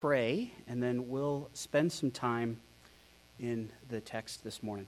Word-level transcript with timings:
pray, 0.00 0.50
and 0.66 0.82
then 0.82 1.10
we'll 1.10 1.50
spend 1.52 1.92
some 1.92 2.10
time 2.10 2.58
in 3.38 3.68
the 3.90 4.00
text 4.00 4.42
this 4.42 4.62
morning. 4.62 4.86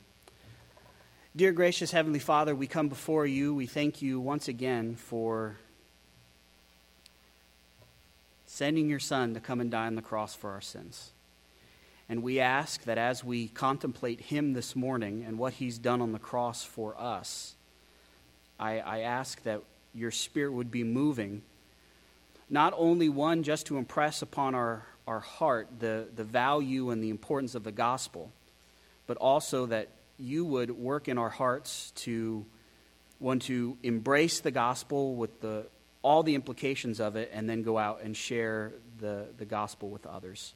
Dear 1.36 1.52
gracious 1.52 1.90
Heavenly 1.90 2.18
Father, 2.18 2.54
we 2.54 2.66
come 2.66 2.88
before 2.88 3.26
you. 3.26 3.54
We 3.54 3.66
thank 3.66 4.00
you 4.00 4.18
once 4.18 4.48
again 4.48 4.96
for 4.96 5.58
sending 8.46 8.88
your 8.88 8.98
Son 8.98 9.34
to 9.34 9.40
come 9.40 9.60
and 9.60 9.70
die 9.70 9.86
on 9.86 9.96
the 9.96 10.02
cross 10.02 10.34
for 10.34 10.50
our 10.50 10.62
sins. 10.62 11.10
And 12.08 12.22
we 12.22 12.40
ask 12.40 12.82
that 12.84 12.96
as 12.96 13.22
we 13.22 13.48
contemplate 13.48 14.20
him 14.20 14.54
this 14.54 14.74
morning 14.74 15.24
and 15.26 15.38
what 15.38 15.54
he's 15.54 15.76
done 15.76 16.00
on 16.00 16.12
the 16.12 16.18
cross 16.18 16.64
for 16.64 16.98
us, 16.98 17.54
I, 18.58 18.78
I 18.78 19.00
ask 19.00 19.42
that 19.42 19.60
your 19.92 20.10
Spirit 20.10 20.52
would 20.52 20.70
be 20.70 20.84
moving 20.84 21.42
not 22.48 22.72
only 22.76 23.10
one 23.10 23.42
just 23.42 23.66
to 23.66 23.76
impress 23.78 24.22
upon 24.22 24.54
our, 24.54 24.86
our 25.06 25.20
heart 25.20 25.68
the, 25.78 26.06
the 26.14 26.24
value 26.24 26.90
and 26.90 27.02
the 27.02 27.10
importance 27.10 27.54
of 27.54 27.64
the 27.64 27.72
gospel, 27.72 28.30
but 29.06 29.16
also 29.16 29.66
that 29.66 29.88
you 30.18 30.44
would 30.44 30.70
work 30.70 31.08
in 31.08 31.18
our 31.18 31.30
hearts 31.30 31.92
to 31.96 32.44
one 33.18 33.38
to 33.38 33.76
embrace 33.82 34.40
the 34.40 34.50
gospel 34.50 35.14
with 35.14 35.40
the, 35.40 35.66
all 36.02 36.22
the 36.22 36.34
implications 36.34 37.00
of 37.00 37.16
it 37.16 37.30
and 37.32 37.48
then 37.48 37.62
go 37.62 37.78
out 37.78 38.02
and 38.02 38.16
share 38.16 38.72
the, 38.98 39.26
the 39.38 39.44
gospel 39.44 39.88
with 39.88 40.06
others. 40.06 40.54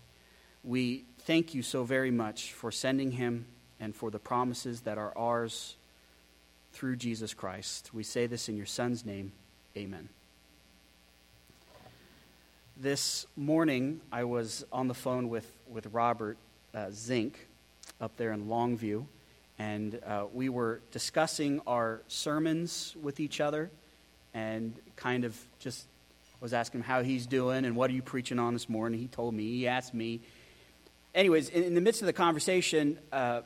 We 0.65 1.04
thank 1.20 1.54
you 1.54 1.62
so 1.62 1.84
very 1.84 2.10
much 2.10 2.52
for 2.52 2.73
sending 2.73 3.12
him 3.12 3.46
and 3.78 3.95
for 3.95 4.10
the 4.10 4.18
promises 4.18 4.80
that 4.82 4.98
are 4.98 5.16
ours 5.16 5.76
through 6.73 6.96
Jesus 6.96 7.34
Christ. 7.34 7.95
We 7.95 8.02
say 8.02 8.26
this 8.26 8.48
in 8.48 8.56
your 8.56 8.66
Son's 8.66 9.04
name. 9.04 9.32
Amen. 9.76 10.09
This 12.79 13.27
morning, 13.39 14.03
I 14.12 14.25
was 14.25 14.66
on 14.71 14.87
the 14.87 14.93
phone 14.93 15.30
with, 15.30 15.51
with 15.66 15.87
Robert 15.95 16.37
uh, 16.75 16.89
Zink 16.93 17.47
up 18.02 18.15
there 18.19 18.33
in 18.33 18.49
Longview, 18.49 19.07
and 19.59 19.99
uh, 20.07 20.27
we 20.30 20.51
were 20.51 20.83
discussing 20.93 21.63
our 21.66 22.02
sermons 22.07 22.95
with 23.01 23.18
each 23.18 23.41
other 23.41 23.71
and 24.35 24.74
kind 24.95 25.24
of 25.24 25.35
just 25.59 25.87
was 26.43 26.52
asking 26.52 26.80
him 26.80 26.85
how 26.85 27.02
he's 27.02 27.24
doing 27.27 27.65
and 27.65 27.77
what 27.77 27.88
are 27.88 27.95
you 27.95 28.02
preaching 28.02 28.38
on 28.38 28.52
this 28.52 28.68
morning. 28.68 29.01
He 29.01 29.07
told 29.07 29.33
me, 29.33 29.45
he 29.45 29.66
asked 29.66 29.95
me. 29.95 30.21
Anyways, 31.15 31.49
in, 31.49 31.63
in 31.63 31.74
the 31.74 31.80
midst 31.80 32.02
of 32.02 32.07
the 32.07 32.13
conversation, 32.13 32.99
uh, 33.11 33.40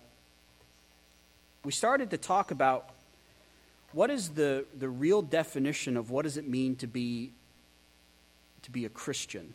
we 1.64 1.70
started 1.70 2.10
to 2.10 2.18
talk 2.18 2.50
about 2.50 2.90
what 3.92 4.10
is 4.10 4.30
the, 4.30 4.64
the 4.76 4.88
real 4.88 5.22
definition 5.22 5.96
of 5.96 6.10
what 6.10 6.24
does 6.24 6.36
it 6.36 6.48
mean 6.48 6.74
to 6.74 6.88
be 6.88 7.30
to 8.62 8.70
be 8.70 8.84
a 8.84 8.88
Christian? 8.88 9.54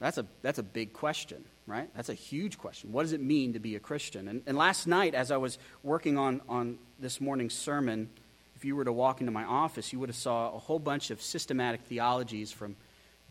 That's 0.00 0.18
a, 0.18 0.26
that's 0.42 0.58
a 0.58 0.62
big 0.62 0.92
question, 0.92 1.44
right? 1.66 1.88
That's 1.96 2.08
a 2.08 2.14
huge 2.14 2.58
question. 2.58 2.92
What 2.92 3.02
does 3.02 3.12
it 3.12 3.20
mean 3.20 3.54
to 3.54 3.58
be 3.58 3.74
a 3.74 3.80
Christian? 3.80 4.28
And, 4.28 4.42
and 4.46 4.56
last 4.56 4.86
night, 4.86 5.14
as 5.14 5.30
I 5.30 5.36
was 5.36 5.58
working 5.82 6.16
on, 6.16 6.40
on 6.48 6.78
this 7.00 7.20
morning's 7.20 7.54
sermon, 7.54 8.08
if 8.54 8.64
you 8.64 8.76
were 8.76 8.84
to 8.84 8.92
walk 8.92 9.20
into 9.20 9.32
my 9.32 9.44
office, 9.44 9.92
you 9.92 9.98
would 9.98 10.08
have 10.08 10.16
saw 10.16 10.54
a 10.54 10.58
whole 10.58 10.78
bunch 10.78 11.10
of 11.10 11.20
systematic 11.20 11.80
theologies 11.82 12.52
from 12.52 12.76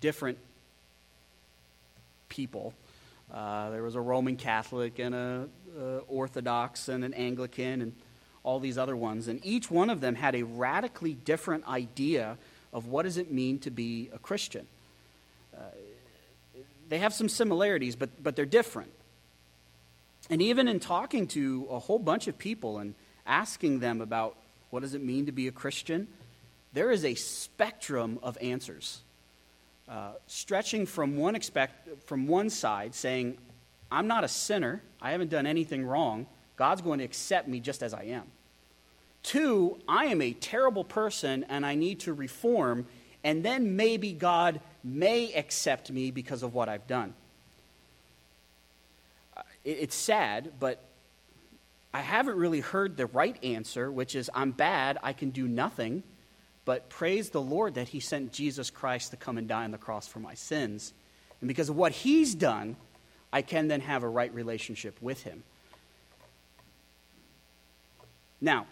different 0.02 0.38
people. 2.30 2.74
Uh, 3.34 3.70
there 3.70 3.84
was 3.84 3.96
a 3.96 4.02
Roman 4.02 4.36
Catholic 4.36 5.00
and 5.00 5.16
a, 5.16 5.48
a 5.80 5.98
Orthodox 6.08 6.88
and 6.88 7.04
an 7.04 7.14
Anglican 7.14 7.82
and 7.82 7.94
all 8.44 8.60
these 8.60 8.78
other 8.78 8.96
ones, 8.96 9.28
and 9.28 9.46
each 9.46 9.70
one 9.70 9.90
of 9.90 10.00
them 10.00 10.16
had 10.16 10.34
a 10.34 10.44
radically 10.44 11.14
different 11.14 11.68
idea 11.68 12.38
of 12.74 12.88
what 12.88 13.04
does 13.04 13.18
it 13.18 13.32
mean 13.32 13.60
to 13.60 13.72
be 13.72 14.10
a 14.14 14.20
Christian. 14.20 14.68
Uh, 15.56 15.62
they 16.90 17.00
have 17.00 17.14
some 17.14 17.30
similarities, 17.30 17.96
but, 17.96 18.10
but 18.22 18.36
they're 18.36 18.46
different. 18.46 18.92
And 20.30 20.42
even 20.42 20.68
in 20.68 20.80
talking 20.80 21.28
to 21.28 21.68
a 21.70 21.80
whole 21.80 22.00
bunch 22.00 22.28
of 22.28 22.38
people 22.38 22.80
and 22.80 22.96
asking 23.26 23.80
them 23.80 24.02
about 24.02 24.36
what 24.70 24.82
does 24.82 24.94
it 24.94 25.04
mean 25.04 25.26
to 25.26 25.32
be 25.32 25.48
a 25.48 25.52
Christian, 25.52 26.08
there 26.74 26.92
is 26.92 27.06
a 27.06 27.16
spectrum 27.16 28.20
of 28.22 28.38
answers. 28.42 29.02
Uh, 29.88 30.12
stretching 30.28 30.86
from 30.86 31.18
one, 31.18 31.36
expect, 31.36 32.06
from 32.08 32.28
one 32.28 32.50
side, 32.50 32.94
saying, 32.94 33.38
I'm 33.90 34.08
not 34.08 34.24
a 34.24 34.28
sinner, 34.28 34.82
I 35.02 35.12
haven't 35.12 35.30
done 35.30 35.48
anything 35.48 35.86
wrong, 35.86 36.28
God's 36.58 36.82
going 36.82 37.00
to 37.00 37.06
accept 37.06 37.48
me 37.48 37.62
just 37.62 37.82
as 37.82 37.94
I 37.94 38.04
am. 38.04 38.24
Two, 39.24 39.80
I 39.88 40.06
am 40.06 40.22
a 40.22 40.34
terrible 40.34 40.84
person 40.84 41.44
and 41.50 41.66
I 41.66 41.76
need 41.76 42.00
to 42.02 42.14
reform, 42.14 42.88
and 43.24 43.44
then 43.44 43.76
maybe 43.76 44.14
God 44.14 44.62
may 44.84 45.34
accept 45.34 45.92
me 45.92 46.12
because 46.12 46.44
of 46.44 46.54
what 46.54 46.70
I've 46.70 46.88
done. 46.88 47.14
Uh, 49.36 49.42
it's 49.66 49.96
sad, 49.96 50.54
but 50.60 50.82
I 51.94 52.02
haven't 52.02 52.38
really 52.38 52.60
heard 52.60 52.96
the 52.96 53.08
right 53.08 53.44
answer, 53.44 53.92
which 53.92 54.16
is 54.16 54.30
I'm 54.34 54.52
bad, 54.52 54.98
I 55.04 55.14
can 55.14 55.32
do 55.32 55.48
nothing, 55.48 56.04
but 56.64 56.90
praise 56.90 57.30
the 57.30 57.42
Lord 57.42 57.76
that 57.76 57.90
He 57.90 58.00
sent 58.00 58.32
Jesus 58.32 58.70
Christ 58.70 59.12
to 59.12 59.18
come 59.18 59.38
and 59.38 59.48
die 59.48 59.64
on 59.64 59.72
the 59.72 59.78
cross 59.78 60.08
for 60.08 60.20
my 60.20 60.36
sins. 60.36 60.94
And 61.42 61.48
because 61.48 61.70
of 61.70 61.76
what 61.76 61.92
He's 61.92 62.36
done, 62.36 62.76
I 63.32 63.42
can 63.42 63.68
then 63.68 63.82
have 63.82 64.04
a 64.04 64.10
right 64.10 64.34
relationship 64.34 65.02
with 65.02 65.24
Him. 65.24 65.44
Now, 68.40 68.68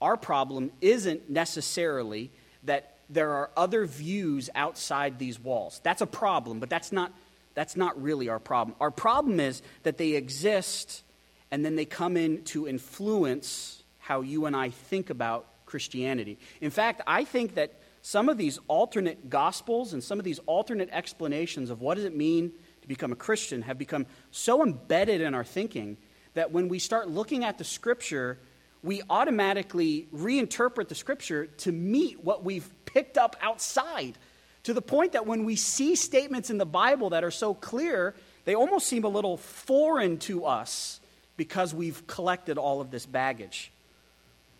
our 0.00 0.16
problem 0.16 0.70
isn't 0.80 1.30
necessarily 1.30 2.30
that 2.64 2.96
there 3.08 3.30
are 3.30 3.50
other 3.56 3.86
views 3.86 4.50
outside 4.54 5.18
these 5.18 5.38
walls. 5.38 5.80
That's 5.82 6.02
a 6.02 6.06
problem, 6.06 6.60
but 6.60 6.68
that's 6.68 6.92
not, 6.92 7.12
that's 7.54 7.76
not 7.76 8.00
really 8.00 8.28
our 8.28 8.40
problem. 8.40 8.76
Our 8.80 8.90
problem 8.90 9.40
is 9.40 9.62
that 9.84 9.96
they 9.96 10.12
exist 10.12 11.02
and 11.50 11.64
then 11.64 11.76
they 11.76 11.84
come 11.84 12.16
in 12.16 12.42
to 12.44 12.66
influence 12.66 13.82
how 13.98 14.20
you 14.20 14.46
and 14.46 14.56
I 14.56 14.70
think 14.70 15.10
about 15.10 15.46
Christianity. 15.66 16.38
In 16.60 16.70
fact, 16.70 17.02
I 17.06 17.24
think 17.24 17.54
that 17.54 17.72
some 18.02 18.28
of 18.28 18.38
these 18.38 18.58
alternate 18.68 19.30
gospels 19.30 19.92
and 19.92 20.02
some 20.02 20.18
of 20.18 20.24
these 20.24 20.38
alternate 20.46 20.88
explanations 20.92 21.70
of 21.70 21.80
what 21.80 21.96
does 21.96 22.04
it 22.04 22.16
mean 22.16 22.52
to 22.82 22.88
become 22.88 23.12
a 23.12 23.16
Christian 23.16 23.62
have 23.62 23.78
become 23.78 24.06
so 24.30 24.62
embedded 24.62 25.20
in 25.20 25.34
our 25.34 25.44
thinking 25.44 25.96
that 26.34 26.52
when 26.52 26.68
we 26.68 26.78
start 26.78 27.08
looking 27.08 27.44
at 27.44 27.58
the 27.58 27.64
scripture 27.64 28.38
we 28.86 29.02
automatically 29.10 30.06
reinterpret 30.14 30.86
the 30.86 30.94
scripture 30.94 31.46
to 31.46 31.72
meet 31.72 32.22
what 32.22 32.44
we've 32.44 32.70
picked 32.84 33.18
up 33.18 33.36
outside. 33.42 34.16
To 34.62 34.72
the 34.72 34.80
point 34.80 35.12
that 35.12 35.26
when 35.26 35.44
we 35.44 35.56
see 35.56 35.96
statements 35.96 36.50
in 36.50 36.58
the 36.58 36.66
Bible 36.66 37.10
that 37.10 37.24
are 37.24 37.32
so 37.32 37.52
clear, 37.52 38.14
they 38.44 38.54
almost 38.54 38.86
seem 38.86 39.04
a 39.04 39.08
little 39.08 39.36
foreign 39.36 40.18
to 40.18 40.44
us 40.44 41.00
because 41.36 41.74
we've 41.74 42.06
collected 42.06 42.58
all 42.58 42.80
of 42.80 42.92
this 42.92 43.06
baggage. 43.06 43.72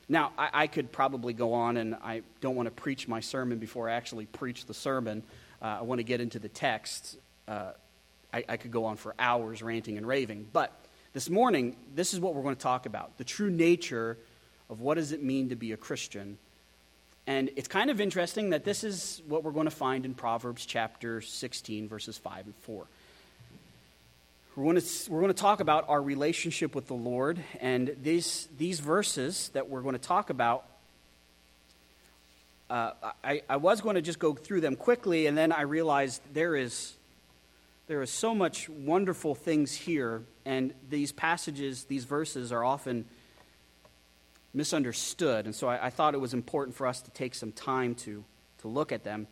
Now, 0.08 0.32
I, 0.36 0.50
I 0.52 0.66
could 0.66 0.90
probably 0.90 1.32
go 1.32 1.52
on, 1.52 1.76
and 1.76 1.94
I 1.94 2.22
don't 2.40 2.56
want 2.56 2.66
to 2.66 2.72
preach 2.72 3.08
my 3.08 3.20
sermon 3.20 3.58
before 3.58 3.88
I 3.88 3.94
actually 3.94 4.26
preach 4.26 4.66
the 4.66 4.74
sermon. 4.74 5.22
Uh, 5.62 5.78
I 5.80 5.82
want 5.82 6.00
to 6.00 6.04
get 6.04 6.20
into 6.20 6.40
the 6.40 6.48
text. 6.48 7.16
Uh, 7.46 7.72
I, 8.32 8.44
I 8.48 8.56
could 8.56 8.72
go 8.72 8.84
on 8.86 8.96
for 8.96 9.14
hours 9.18 9.62
ranting 9.62 9.96
and 9.96 10.06
raving. 10.06 10.48
But 10.52 10.72
this 11.16 11.30
morning, 11.30 11.74
this 11.94 12.12
is 12.12 12.20
what 12.20 12.34
we're 12.34 12.42
going 12.42 12.54
to 12.54 12.60
talk 12.60 12.84
about 12.84 13.16
the 13.16 13.24
true 13.24 13.48
nature 13.48 14.18
of 14.68 14.82
what 14.82 14.96
does 14.96 15.12
it 15.12 15.22
mean 15.22 15.48
to 15.48 15.56
be 15.56 15.72
a 15.72 15.76
Christian. 15.78 16.36
And 17.26 17.48
it's 17.56 17.68
kind 17.68 17.88
of 17.88 18.02
interesting 18.02 18.50
that 18.50 18.66
this 18.66 18.84
is 18.84 19.22
what 19.26 19.42
we're 19.42 19.52
going 19.52 19.64
to 19.64 19.74
find 19.74 20.04
in 20.04 20.12
Proverbs 20.12 20.66
chapter 20.66 21.22
16, 21.22 21.88
verses 21.88 22.18
5 22.18 22.44
and 22.44 22.54
4. 22.54 22.84
We're 24.56 24.64
going, 24.64 24.78
to, 24.78 25.10
we're 25.10 25.22
going 25.22 25.32
to 25.32 25.40
talk 25.40 25.60
about 25.60 25.88
our 25.88 26.02
relationship 26.02 26.74
with 26.74 26.86
the 26.86 26.92
Lord, 26.92 27.42
and 27.62 27.96
these, 28.02 28.46
these 28.58 28.80
verses 28.80 29.48
that 29.54 29.70
we're 29.70 29.80
going 29.80 29.94
to 29.94 29.98
talk 29.98 30.28
about, 30.28 30.66
uh, 32.68 32.90
I, 33.24 33.40
I 33.48 33.56
was 33.56 33.80
going 33.80 33.94
to 33.94 34.02
just 34.02 34.18
go 34.18 34.34
through 34.34 34.60
them 34.60 34.76
quickly, 34.76 35.28
and 35.28 35.38
then 35.38 35.50
I 35.50 35.62
realized 35.62 36.20
there 36.34 36.54
is, 36.54 36.92
there 37.86 38.02
is 38.02 38.10
so 38.10 38.34
much 38.34 38.68
wonderful 38.68 39.34
things 39.34 39.72
here 39.72 40.22
and 40.44 40.74
these 40.88 41.12
passages, 41.12 41.84
these 41.84 42.04
verses, 42.04 42.50
are 42.50 42.64
often 42.64 43.04
misunderstood. 44.52 45.44
And 45.44 45.54
so 45.54 45.68
I, 45.68 45.86
I, 45.86 45.90
thought 45.90 46.14
it 46.14 46.20
was 46.20 46.34
important 46.34 46.76
for 46.76 46.86
us 46.86 47.00
to 47.02 47.10
take 47.10 47.34
some 47.34 47.52
time 47.52 47.94
to, 47.96 48.24
to 48.58 48.68
look 48.68 48.90
at 48.90 49.04
them. 49.04 49.28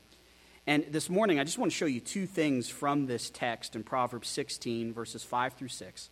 And 0.67 0.85
this 0.91 1.11
morning, 1.11 1.41
I 1.41 1.45
just 1.45 1.59
want 1.59 1.73
to 1.73 1.77
show 1.77 1.87
you 1.87 2.01
two 2.01 2.27
things 2.27 2.69
from 2.69 3.07
this 3.07 3.29
text 3.31 3.75
in 3.75 3.83
Proverbs 3.83 4.29
16, 4.29 4.93
verses 4.93 5.23
5 5.25 5.55
through 5.55 5.69
6. 5.69 6.11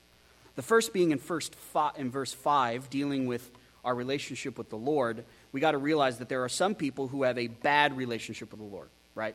The 0.56 0.62
first 0.62 0.92
being 0.92 1.10
in, 1.10 1.18
first 1.18 1.54
five, 1.54 1.92
in 1.96 2.10
verse 2.10 2.32
5, 2.32 2.90
dealing 2.90 3.26
with 3.26 3.50
our 3.84 3.94
relationship 3.94 4.58
with 4.58 4.68
the 4.68 4.76
Lord. 4.76 5.24
We 5.52 5.60
got 5.60 5.72
to 5.72 5.78
realize 5.78 6.18
that 6.18 6.28
there 6.28 6.44
are 6.44 6.48
some 6.48 6.74
people 6.74 7.08
who 7.08 7.22
have 7.22 7.38
a 7.38 7.46
bad 7.46 7.96
relationship 7.96 8.50
with 8.50 8.60
the 8.60 8.66
Lord, 8.66 8.88
right? 9.14 9.34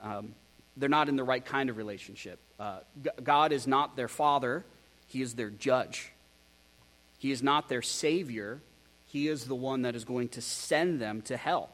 Um, 0.00 0.34
they're 0.76 0.88
not 0.88 1.08
in 1.08 1.16
the 1.16 1.24
right 1.24 1.44
kind 1.44 1.70
of 1.70 1.76
relationship. 1.76 2.38
Uh, 2.58 2.78
God 3.22 3.52
is 3.52 3.66
not 3.66 3.96
their 3.96 4.08
father, 4.08 4.64
he 5.06 5.22
is 5.22 5.34
their 5.34 5.50
judge. 5.50 6.10
He 7.18 7.30
is 7.30 7.42
not 7.42 7.68
their 7.68 7.82
savior. 7.82 8.60
He 9.06 9.28
is 9.28 9.44
the 9.44 9.54
one 9.54 9.82
that 9.82 9.94
is 9.94 10.04
going 10.04 10.28
to 10.30 10.42
send 10.42 11.00
them 11.00 11.22
to 11.22 11.36
hell. 11.36 11.70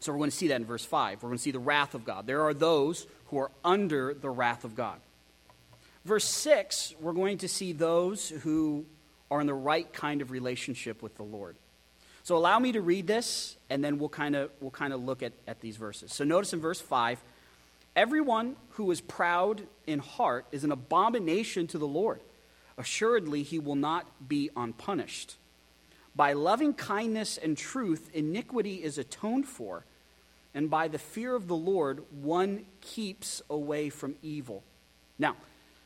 So 0.00 0.12
we're 0.12 0.18
going 0.18 0.30
to 0.30 0.36
see 0.36 0.48
that 0.48 0.56
in 0.56 0.66
verse 0.66 0.84
5. 0.84 1.22
We're 1.22 1.28
going 1.28 1.38
to 1.38 1.42
see 1.42 1.52
the 1.52 1.60
wrath 1.60 1.94
of 1.94 2.04
God. 2.04 2.26
There 2.26 2.42
are 2.42 2.52
those 2.52 3.06
who 3.26 3.38
are 3.38 3.50
under 3.64 4.12
the 4.12 4.28
wrath 4.28 4.64
of 4.64 4.74
God. 4.74 4.98
Verse 6.04 6.24
6, 6.24 6.94
we're 7.00 7.12
going 7.12 7.38
to 7.38 7.48
see 7.48 7.72
those 7.72 8.28
who 8.28 8.84
are 9.30 9.40
in 9.40 9.46
the 9.46 9.54
right 9.54 9.90
kind 9.92 10.20
of 10.20 10.30
relationship 10.30 11.02
with 11.02 11.16
the 11.16 11.22
Lord. 11.22 11.56
So 12.24 12.36
allow 12.36 12.58
me 12.58 12.72
to 12.72 12.80
read 12.80 13.06
this, 13.06 13.56
and 13.70 13.82
then 13.82 13.98
we'll 13.98 14.08
kind 14.08 14.36
of 14.36 14.50
we'll 14.60 14.70
kind 14.70 14.92
of 14.92 15.02
look 15.02 15.22
at, 15.22 15.32
at 15.46 15.60
these 15.60 15.76
verses. 15.76 16.12
So 16.12 16.24
notice 16.24 16.52
in 16.52 16.60
verse 16.60 16.80
5, 16.80 17.22
everyone 17.96 18.56
who 18.70 18.90
is 18.90 19.00
proud 19.00 19.62
in 19.86 19.98
heart 19.98 20.46
is 20.52 20.64
an 20.64 20.72
abomination 20.72 21.66
to 21.68 21.78
the 21.78 21.86
Lord. 21.86 22.20
Assuredly, 22.78 23.42
he 23.42 23.58
will 23.58 23.76
not 23.76 24.06
be 24.28 24.50
unpunished. 24.56 25.36
By 26.14 26.32
loving 26.32 26.74
kindness 26.74 27.38
and 27.38 27.56
truth, 27.56 28.10
iniquity 28.12 28.82
is 28.82 28.98
atoned 28.98 29.46
for, 29.46 29.84
and 30.54 30.68
by 30.68 30.88
the 30.88 30.98
fear 30.98 31.34
of 31.34 31.48
the 31.48 31.56
Lord, 31.56 32.02
one 32.10 32.66
keeps 32.80 33.40
away 33.48 33.88
from 33.88 34.16
evil. 34.22 34.62
Now, 35.18 35.36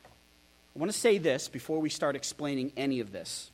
I 0.05 0.79
want 0.79 0.93
to 0.93 0.99
say 0.99 1.19
this 1.19 1.49
before 1.49 1.81
we 1.81 1.89
start 1.89 2.17
explaining 2.17 2.73
any 2.77 3.01
of 3.01 3.13
this 3.13 3.51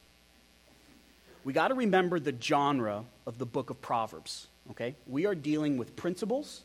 we 1.44 1.52
got 1.52 1.68
to 1.68 1.74
remember 1.74 2.20
the 2.20 2.34
genre 2.40 3.04
of 3.26 3.38
the 3.38 3.46
book 3.46 3.70
of 3.70 3.80
Proverbs, 3.80 4.46
okay? 4.70 4.94
We 5.06 5.26
are 5.26 5.34
dealing 5.34 5.76
with 5.76 5.96
principles, 5.96 6.62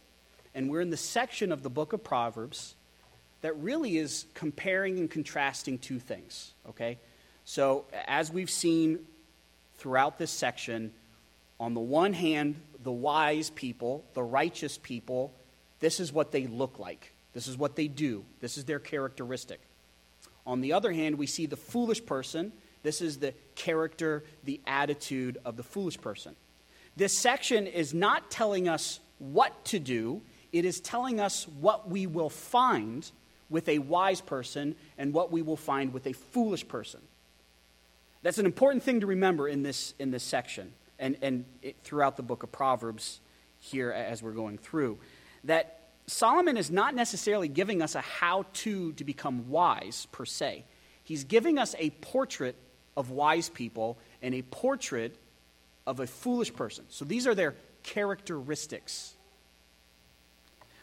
and 0.57 0.69
we're 0.69 0.81
in 0.81 0.89
the 0.89 0.98
section 0.98 1.54
of 1.54 1.63
the 1.63 1.69
book 1.69 1.94
of 1.94 2.04
Proverbs 2.04 2.75
that 3.42 3.56
really 3.57 3.98
is 3.98 4.25
comparing 4.33 4.98
and 4.98 5.09
contrasting 5.09 5.77
two 5.77 6.00
things, 6.00 6.51
okay? 6.68 6.98
So, 7.45 7.86
as 8.07 8.31
we've 8.31 8.50
seen 8.50 9.00
throughout 9.75 10.18
this 10.18 10.31
section, 10.31 10.92
on 11.59 11.74
the 11.75 11.80
one 11.80 12.12
hand, 12.12 12.56
the 12.83 12.92
wise 12.92 13.51
people, 13.51 14.04
the 14.15 14.24
righteous 14.24 14.77
people, 14.77 15.31
this 15.80 16.00
is 16.00 16.12
what 16.12 16.31
they 16.31 16.48
look 16.48 16.80
like. 16.80 17.13
This 17.33 17.48
is 17.48 17.56
what 17.56 17.75
they 17.75 17.88
do. 17.88 18.25
This 18.42 18.57
is 18.57 18.65
their 18.65 18.80
characteristic. 18.80 19.62
On 20.45 20.62
the 20.62 20.74
other 20.74 20.92
hand, 20.92 21.18
we 21.18 21.27
see 21.27 21.45
the 21.45 21.56
foolish 21.56 22.06
person 22.06 22.51
this 22.83 23.01
is 23.01 23.18
the 23.18 23.33
character, 23.56 24.24
the 24.45 24.62
attitude 24.65 25.38
of 25.44 25.57
the 25.57 25.63
foolish 25.63 26.00
person. 26.00 26.36
This 26.95 27.18
section 27.18 27.68
is 27.68 27.94
not 27.94 28.31
telling 28.31 28.69
us 28.69 29.01
what 29.19 29.65
to 29.65 29.80
do, 29.80 30.21
it 30.51 30.65
is 30.65 30.79
telling 30.79 31.19
us 31.19 31.47
what 31.59 31.89
we 31.89 32.07
will 32.07 32.29
find 32.29 33.09
with 33.49 33.67
a 33.69 33.79
wise 33.79 34.21
person 34.21 34.75
and 34.97 35.13
what 35.13 35.31
we 35.31 35.41
will 35.41 35.57
find 35.57 35.94
with 35.94 36.07
a 36.07 36.13
foolish 36.13 36.67
person. 36.67 37.01
That's 38.23 38.38
an 38.38 38.45
important 38.45 38.83
thing 38.83 39.01
to 39.01 39.07
remember 39.07 39.47
in 39.47 39.63
this, 39.63 39.94
in 39.99 40.11
this 40.11 40.23
section 40.23 40.73
and, 40.99 41.17
and 41.21 41.45
it, 41.61 41.75
throughout 41.83 42.17
the 42.17 42.23
book 42.23 42.44
of 42.44 42.51
Proverbs 42.51 43.19
here 43.59 43.91
as 43.91 44.21
we're 44.21 44.31
going 44.31 44.57
through. 44.57 44.97
That 45.44 45.79
Solomon 46.07 46.57
is 46.57 46.71
not 46.71 46.95
necessarily 46.95 47.47
giving 47.47 47.81
us 47.81 47.95
a 47.95 48.01
how 48.01 48.45
to 48.53 48.93
to 48.93 49.03
become 49.03 49.50
wise 49.50 50.07
per 50.11 50.25
se. 50.25 50.65
He's 51.03 51.23
giving 51.23 51.57
us 51.57 51.75
a 51.77 51.89
portrait 51.89 52.55
of 52.95 53.11
wise 53.11 53.50
people 53.50 53.97
and 54.21 54.33
a 54.33 54.41
portrait 54.41 55.15
of 55.85 56.00
a 56.00 56.07
foolish 56.07 56.53
person. 56.53 56.85
So 56.89 57.05
these 57.05 57.27
are 57.27 57.35
their 57.35 57.55
characteristics. 57.83 59.13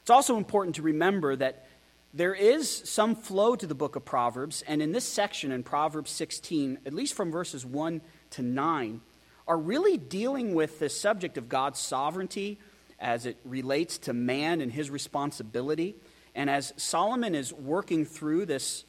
It's 0.04 0.10
also 0.10 0.36
important 0.36 0.76
to 0.76 0.82
remember 0.82 1.34
that 1.34 1.66
there 2.12 2.34
is 2.34 2.70
some 2.70 3.16
flow 3.16 3.56
to 3.56 3.66
the 3.66 3.74
book 3.74 3.96
of 3.96 4.04
Proverbs, 4.04 4.62
and 4.68 4.82
in 4.82 4.92
this 4.92 5.08
section 5.08 5.50
in 5.50 5.62
Proverbs 5.62 6.10
16, 6.10 6.80
at 6.84 6.92
least 6.92 7.14
from 7.14 7.32
verses 7.32 7.64
1 7.64 8.02
to 8.32 8.42
9, 8.42 9.00
are 9.48 9.56
really 9.56 9.96
dealing 9.96 10.54
with 10.54 10.78
the 10.78 10.90
subject 10.90 11.38
of 11.38 11.48
God's 11.48 11.80
sovereignty 11.80 12.60
as 13.00 13.24
it 13.24 13.38
relates 13.46 13.96
to 13.96 14.12
man 14.12 14.60
and 14.60 14.70
his 14.70 14.90
responsibility. 14.90 15.96
And 16.34 16.50
as 16.50 16.74
Solomon 16.76 17.34
is 17.34 17.50
working 17.50 18.04
through 18.04 18.44
this 18.44 18.84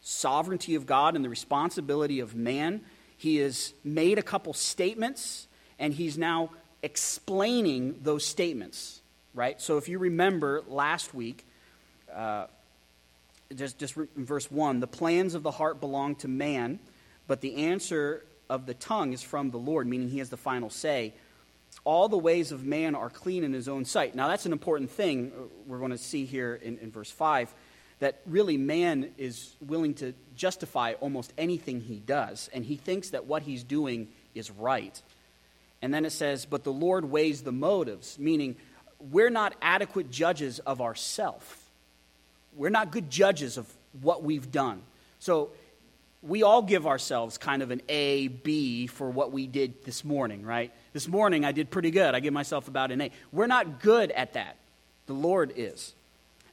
sovereignty 0.00 0.74
of 0.74 0.86
God 0.86 1.16
and 1.16 1.24
the 1.24 1.28
responsibility 1.28 2.20
of 2.20 2.34
man. 2.34 2.82
He 3.16 3.36
has 3.36 3.74
made 3.84 4.18
a 4.18 4.22
couple 4.22 4.52
statements, 4.52 5.48
and 5.78 5.94
he's 5.94 6.18
now 6.18 6.50
explaining 6.82 8.00
those 8.02 8.24
statements, 8.24 8.99
right? 9.34 9.60
So 9.60 9.76
if 9.76 9.88
you 9.88 9.98
remember 9.98 10.62
last 10.66 11.14
week, 11.14 11.44
uh, 12.14 12.46
just, 13.54 13.78
just 13.78 13.96
in 13.96 14.26
verse 14.26 14.50
1, 14.50 14.80
the 14.80 14.86
plans 14.86 15.34
of 15.34 15.42
the 15.42 15.50
heart 15.50 15.80
belong 15.80 16.14
to 16.16 16.28
man, 16.28 16.78
but 17.26 17.40
the 17.40 17.66
answer 17.66 18.24
of 18.48 18.66
the 18.66 18.74
tongue 18.74 19.12
is 19.12 19.22
from 19.22 19.50
the 19.50 19.58
Lord, 19.58 19.86
meaning 19.86 20.08
he 20.08 20.18
has 20.18 20.30
the 20.30 20.36
final 20.36 20.70
say. 20.70 21.14
All 21.84 22.08
the 22.08 22.18
ways 22.18 22.52
of 22.52 22.64
man 22.64 22.94
are 22.94 23.10
clean 23.10 23.44
in 23.44 23.52
his 23.52 23.68
own 23.68 23.84
sight. 23.84 24.14
Now, 24.14 24.28
that's 24.28 24.46
an 24.46 24.52
important 24.52 24.90
thing 24.90 25.32
uh, 25.34 25.42
we're 25.66 25.78
going 25.78 25.92
to 25.92 25.98
see 25.98 26.24
here 26.24 26.54
in, 26.54 26.78
in 26.78 26.90
verse 26.90 27.10
5 27.10 27.52
that 28.00 28.20
really 28.26 28.56
man 28.56 29.10
is 29.18 29.54
willing 29.60 29.94
to 29.94 30.14
justify 30.34 30.94
almost 31.00 31.32
anything 31.36 31.80
he 31.80 31.96
does, 31.96 32.48
and 32.52 32.64
he 32.64 32.76
thinks 32.76 33.10
that 33.10 33.26
what 33.26 33.42
he's 33.42 33.62
doing 33.62 34.08
is 34.34 34.50
right. 34.50 35.00
And 35.82 35.94
then 35.94 36.04
it 36.04 36.10
says, 36.10 36.46
But 36.46 36.64
the 36.64 36.72
Lord 36.72 37.04
weighs 37.04 37.42
the 37.42 37.52
motives, 37.52 38.18
meaning 38.18 38.56
we're 39.10 39.30
not 39.30 39.54
adequate 39.62 40.10
judges 40.10 40.58
of 40.60 40.80
ourself. 40.80 41.64
We're 42.54 42.70
not 42.70 42.90
good 42.90 43.10
judges 43.10 43.56
of 43.56 43.66
what 44.02 44.22
we've 44.22 44.50
done. 44.50 44.82
So 45.18 45.50
we 46.22 46.42
all 46.42 46.62
give 46.62 46.86
ourselves 46.86 47.38
kind 47.38 47.62
of 47.62 47.70
an 47.70 47.80
A, 47.88 48.28
B 48.28 48.86
for 48.86 49.08
what 49.08 49.32
we 49.32 49.46
did 49.46 49.84
this 49.84 50.04
morning, 50.04 50.44
right? 50.44 50.72
This 50.92 51.08
morning 51.08 51.44
I 51.44 51.52
did 51.52 51.70
pretty 51.70 51.90
good. 51.90 52.14
I 52.14 52.20
give 52.20 52.34
myself 52.34 52.68
about 52.68 52.90
an 52.90 53.00
A. 53.00 53.10
We're 53.32 53.46
not 53.46 53.80
good 53.80 54.10
at 54.10 54.34
that. 54.34 54.56
The 55.06 55.14
Lord 55.14 55.52
is. 55.56 55.94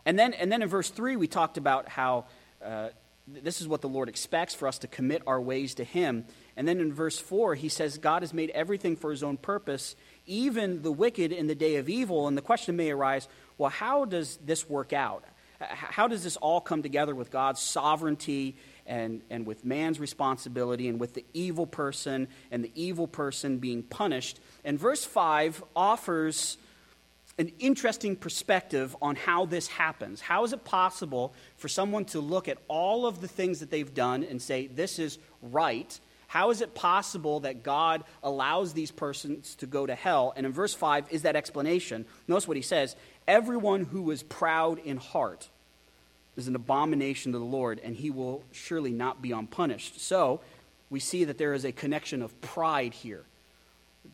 And 0.05 0.17
then, 0.17 0.33
and 0.33 0.51
then 0.51 0.61
in 0.61 0.69
verse 0.69 0.89
3, 0.89 1.17
we 1.17 1.27
talked 1.27 1.57
about 1.57 1.89
how 1.89 2.25
uh, 2.63 2.89
this 3.27 3.59
is 3.59 3.67
what 3.67 3.81
the 3.81 3.89
Lord 3.89 4.07
expects 4.07 4.55
for 4.55 4.67
us 4.67 4.77
to 4.79 4.88
commit 4.88 5.21
our 5.27 5.39
ways 5.39 5.75
to 5.75 5.83
Him. 5.83 6.25
And 6.55 6.65
then 6.67 6.79
in 6.79 6.94
verse 6.94 7.19
4, 7.19 7.55
he 7.55 7.67
says, 7.67 7.97
God 7.97 8.23
has 8.23 8.33
made 8.33 8.49
everything 8.51 8.95
for 8.95 9.11
His 9.11 9.21
own 9.21 9.35
purpose, 9.35 9.95
even 10.27 10.81
the 10.81 10.91
wicked 10.91 11.31
in 11.31 11.47
the 11.47 11.56
day 11.56 11.77
of 11.77 11.89
evil. 11.89 12.27
And 12.27 12.38
the 12.38 12.41
question 12.41 12.75
may 12.75 12.91
arise 12.91 13.27
well, 13.57 13.71
how 13.71 14.06
does 14.06 14.38
this 14.45 14.69
work 14.69 14.94
out? 14.94 15.24
How 15.59 16.07
does 16.07 16.24
this 16.24 16.38
all 16.38 16.62
come 16.62 16.83
together 16.83 17.15
with 17.15 17.31
God's 17.31 17.59
sovereignty 17.59 18.56
and, 18.85 19.24
and 19.31 19.47
with 19.47 19.65
man's 19.65 20.00
responsibility 20.00 20.88
and 20.88 21.00
with 21.00 21.15
the 21.15 21.25
evil 21.33 21.65
person 21.65 22.27
and 22.51 22.63
the 22.63 22.71
evil 22.75 23.07
person 23.07 23.57
being 23.57 23.81
punished? 23.81 24.39
And 24.63 24.77
verse 24.77 25.03
5 25.03 25.63
offers 25.75 26.57
an 27.39 27.51
interesting 27.59 28.15
perspective 28.15 28.95
on 29.01 29.15
how 29.15 29.45
this 29.45 29.68
happens. 29.68 30.21
How 30.21 30.44
is 30.44 30.53
it 30.53 30.63
possible 30.63 31.33
for 31.56 31.68
someone 31.68 32.06
to 32.06 32.19
look 32.19 32.47
at 32.47 32.57
all 32.68 33.06
of 33.06 33.21
the 33.21 33.28
things 33.28 33.59
that 33.59 33.71
they've 33.71 33.94
done 33.94 34.23
and 34.23 34.42
say, 34.42 34.68
this 34.68 34.99
is 34.99 35.18
right? 35.42 35.99
How 36.27 36.49
is 36.51 36.61
it 36.61 36.75
possible 36.75 37.41
that 37.41 37.63
God 37.63 38.03
allows 38.21 38.73
these 38.73 38.91
persons 38.91 39.55
to 39.55 39.65
go 39.65 39.85
to 39.85 39.95
hell? 39.95 40.33
And 40.35 40.45
in 40.45 40.51
verse 40.51 40.73
5 40.73 41.07
is 41.11 41.23
that 41.23 41.35
explanation. 41.35 42.05
Notice 42.27 42.47
what 42.47 42.57
he 42.57 42.63
says 42.63 42.95
Everyone 43.27 43.85
who 43.85 44.09
is 44.11 44.23
proud 44.23 44.79
in 44.79 44.97
heart 44.97 45.49
is 46.35 46.47
an 46.47 46.55
abomination 46.55 47.31
to 47.31 47.39
the 47.39 47.45
Lord, 47.45 47.79
and 47.83 47.95
he 47.95 48.11
will 48.11 48.43
surely 48.51 48.91
not 48.91 49.21
be 49.21 49.31
unpunished. 49.31 49.99
So 49.99 50.41
we 50.89 50.99
see 50.99 51.23
that 51.25 51.37
there 51.37 51.53
is 51.53 51.65
a 51.65 51.71
connection 51.71 52.21
of 52.21 52.39
pride 52.41 52.93
here 52.93 53.25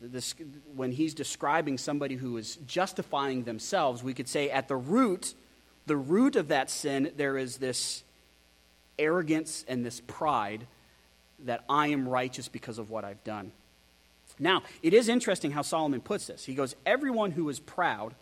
this, 0.01 0.35
when 0.75 0.91
he's 0.91 1.13
describing 1.13 1.77
somebody 1.77 2.15
who 2.15 2.37
is 2.37 2.57
justifying 2.67 3.43
themselves, 3.43 4.03
we 4.03 4.13
could 4.13 4.27
say 4.27 4.49
at 4.49 4.67
the 4.67 4.75
root, 4.75 5.33
the 5.85 5.95
root 5.95 6.35
of 6.35 6.49
that 6.49 6.69
sin, 6.69 7.11
there 7.17 7.37
is 7.37 7.57
this 7.57 8.03
arrogance 8.99 9.65
and 9.67 9.85
this 9.85 10.01
pride 10.01 10.67
that 11.43 11.63
I 11.69 11.87
am 11.87 12.07
righteous 12.07 12.47
because 12.47 12.77
of 12.77 12.89
what 12.89 13.03
I've 13.03 13.23
done. 13.23 13.51
Now, 14.39 14.63
it 14.81 14.93
is 14.93 15.09
interesting 15.09 15.51
how 15.51 15.61
Solomon 15.61 16.01
puts 16.01 16.27
this. 16.27 16.45
He 16.45 16.55
goes, 16.55 16.75
Everyone 16.85 17.31
who 17.31 17.49
is 17.49 17.59
proud. 17.59 18.15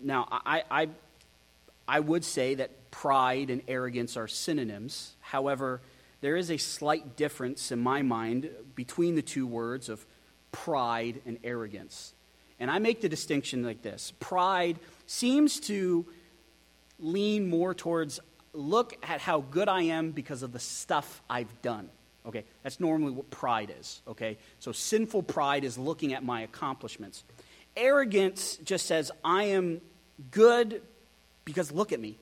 Now, 0.00 0.28
I, 0.30 0.62
I, 0.70 0.88
I 1.88 2.00
would 2.00 2.24
say 2.24 2.54
that 2.54 2.90
pride 2.90 3.50
and 3.50 3.62
arrogance 3.66 4.16
are 4.16 4.28
synonyms. 4.28 5.14
However, 5.20 5.80
there 6.20 6.36
is 6.36 6.50
a 6.50 6.56
slight 6.56 7.16
difference 7.16 7.72
in 7.72 7.80
my 7.80 8.02
mind 8.02 8.48
between 8.74 9.16
the 9.16 9.22
two 9.22 9.46
words 9.46 9.88
of 9.88 10.04
pride 10.52 11.20
and 11.26 11.38
arrogance. 11.42 12.12
And 12.60 12.70
I 12.70 12.78
make 12.78 13.00
the 13.00 13.08
distinction 13.08 13.62
like 13.62 13.82
this 13.82 14.12
pride 14.20 14.78
seems 15.06 15.60
to 15.60 16.06
lean 16.98 17.48
more 17.48 17.74
towards 17.74 18.20
look 18.52 18.96
at 19.08 19.20
how 19.20 19.40
good 19.40 19.68
I 19.68 19.82
am 19.82 20.10
because 20.10 20.42
of 20.42 20.52
the 20.52 20.58
stuff 20.58 21.22
I've 21.30 21.62
done. 21.62 21.90
Okay, 22.28 22.44
that's 22.62 22.78
normally 22.78 23.12
what 23.12 23.30
pride 23.30 23.72
is. 23.78 24.02
Okay, 24.06 24.38
so 24.58 24.72
sinful 24.72 25.22
pride 25.22 25.64
is 25.64 25.78
looking 25.78 26.12
at 26.12 26.22
my 26.22 26.42
accomplishments. 26.42 27.24
Arrogance 27.76 28.56
just 28.58 28.86
says, 28.86 29.10
I 29.24 29.44
am 29.44 29.80
good 30.30 30.82
because 31.44 31.72
look 31.72 31.92
at 31.92 32.00
me 32.00 32.18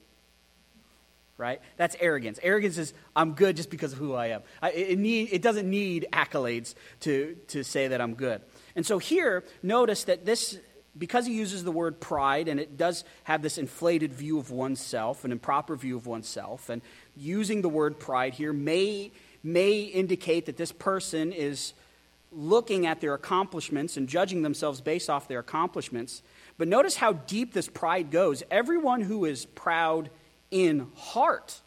right? 1.39 1.61
That's 1.77 1.97
arrogance. 2.01 2.39
Arrogance 2.43 2.79
is, 2.79 2.95
I'm 3.15 3.33
good 3.33 3.57
just 3.57 3.71
because 3.71 3.93
of 3.93 3.99
who 3.99 4.15
I 4.15 4.29
am. 4.29 4.43
I, 4.63 4.71
it, 4.71 4.99
need, 4.99 5.29
it 5.33 5.43
doesn't 5.43 5.69
need 5.69 6.07
accolades 6.13 6.75
to, 7.01 7.37
to 7.49 7.63
say 7.63 7.89
that 7.89 8.01
I'm 8.01 8.15
good. 8.15 8.41
And 8.75 8.87
so 8.87 8.99
here, 8.99 9.45
notice 9.63 10.05
that 10.05 10.25
this, 10.25 10.59
because 10.97 11.27
he 11.27 11.35
uses 11.35 11.63
the 11.63 11.73
word 11.73 12.01
pride, 12.01 12.49
and 12.49 12.59
it 12.59 12.77
does 12.77 13.05
have 13.25 13.43
this 13.43 13.59
inflated 13.59 14.15
view 14.15 14.39
of 14.39 14.51
oneself, 14.51 15.25
an 15.25 15.33
improper 15.33 15.77
view 15.77 15.97
of 15.97 16.07
oneself, 16.07 16.71
and 16.71 16.81
using 17.17 17.61
the 17.61 17.69
word 17.69 18.01
pride 18.01 18.35
here 18.35 18.53
may, 18.53 19.13
may 19.47 19.83
indicate 19.83 20.47
that 20.47 20.57
this 20.57 20.73
person 20.73 21.33
is 21.33 21.73
looking 22.33 22.85
at 22.85 23.00
their 23.00 23.15
accomplishments 23.15 23.97
and 23.97 24.09
judging 24.09 24.43
themselves 24.43 24.81
based 24.81 25.09
off 25.09 25.29
their 25.29 25.38
accomplishments. 25.38 26.23
But 26.59 26.69
notice 26.69 26.97
how 26.97 27.12
deep 27.12 27.55
this 27.55 27.69
pride 27.69 28.11
goes. 28.11 28.43
Everyone 28.50 29.00
who 29.00 29.25
is 29.25 29.47
proud 29.47 30.11
in 30.50 30.88
heart. 30.97 31.61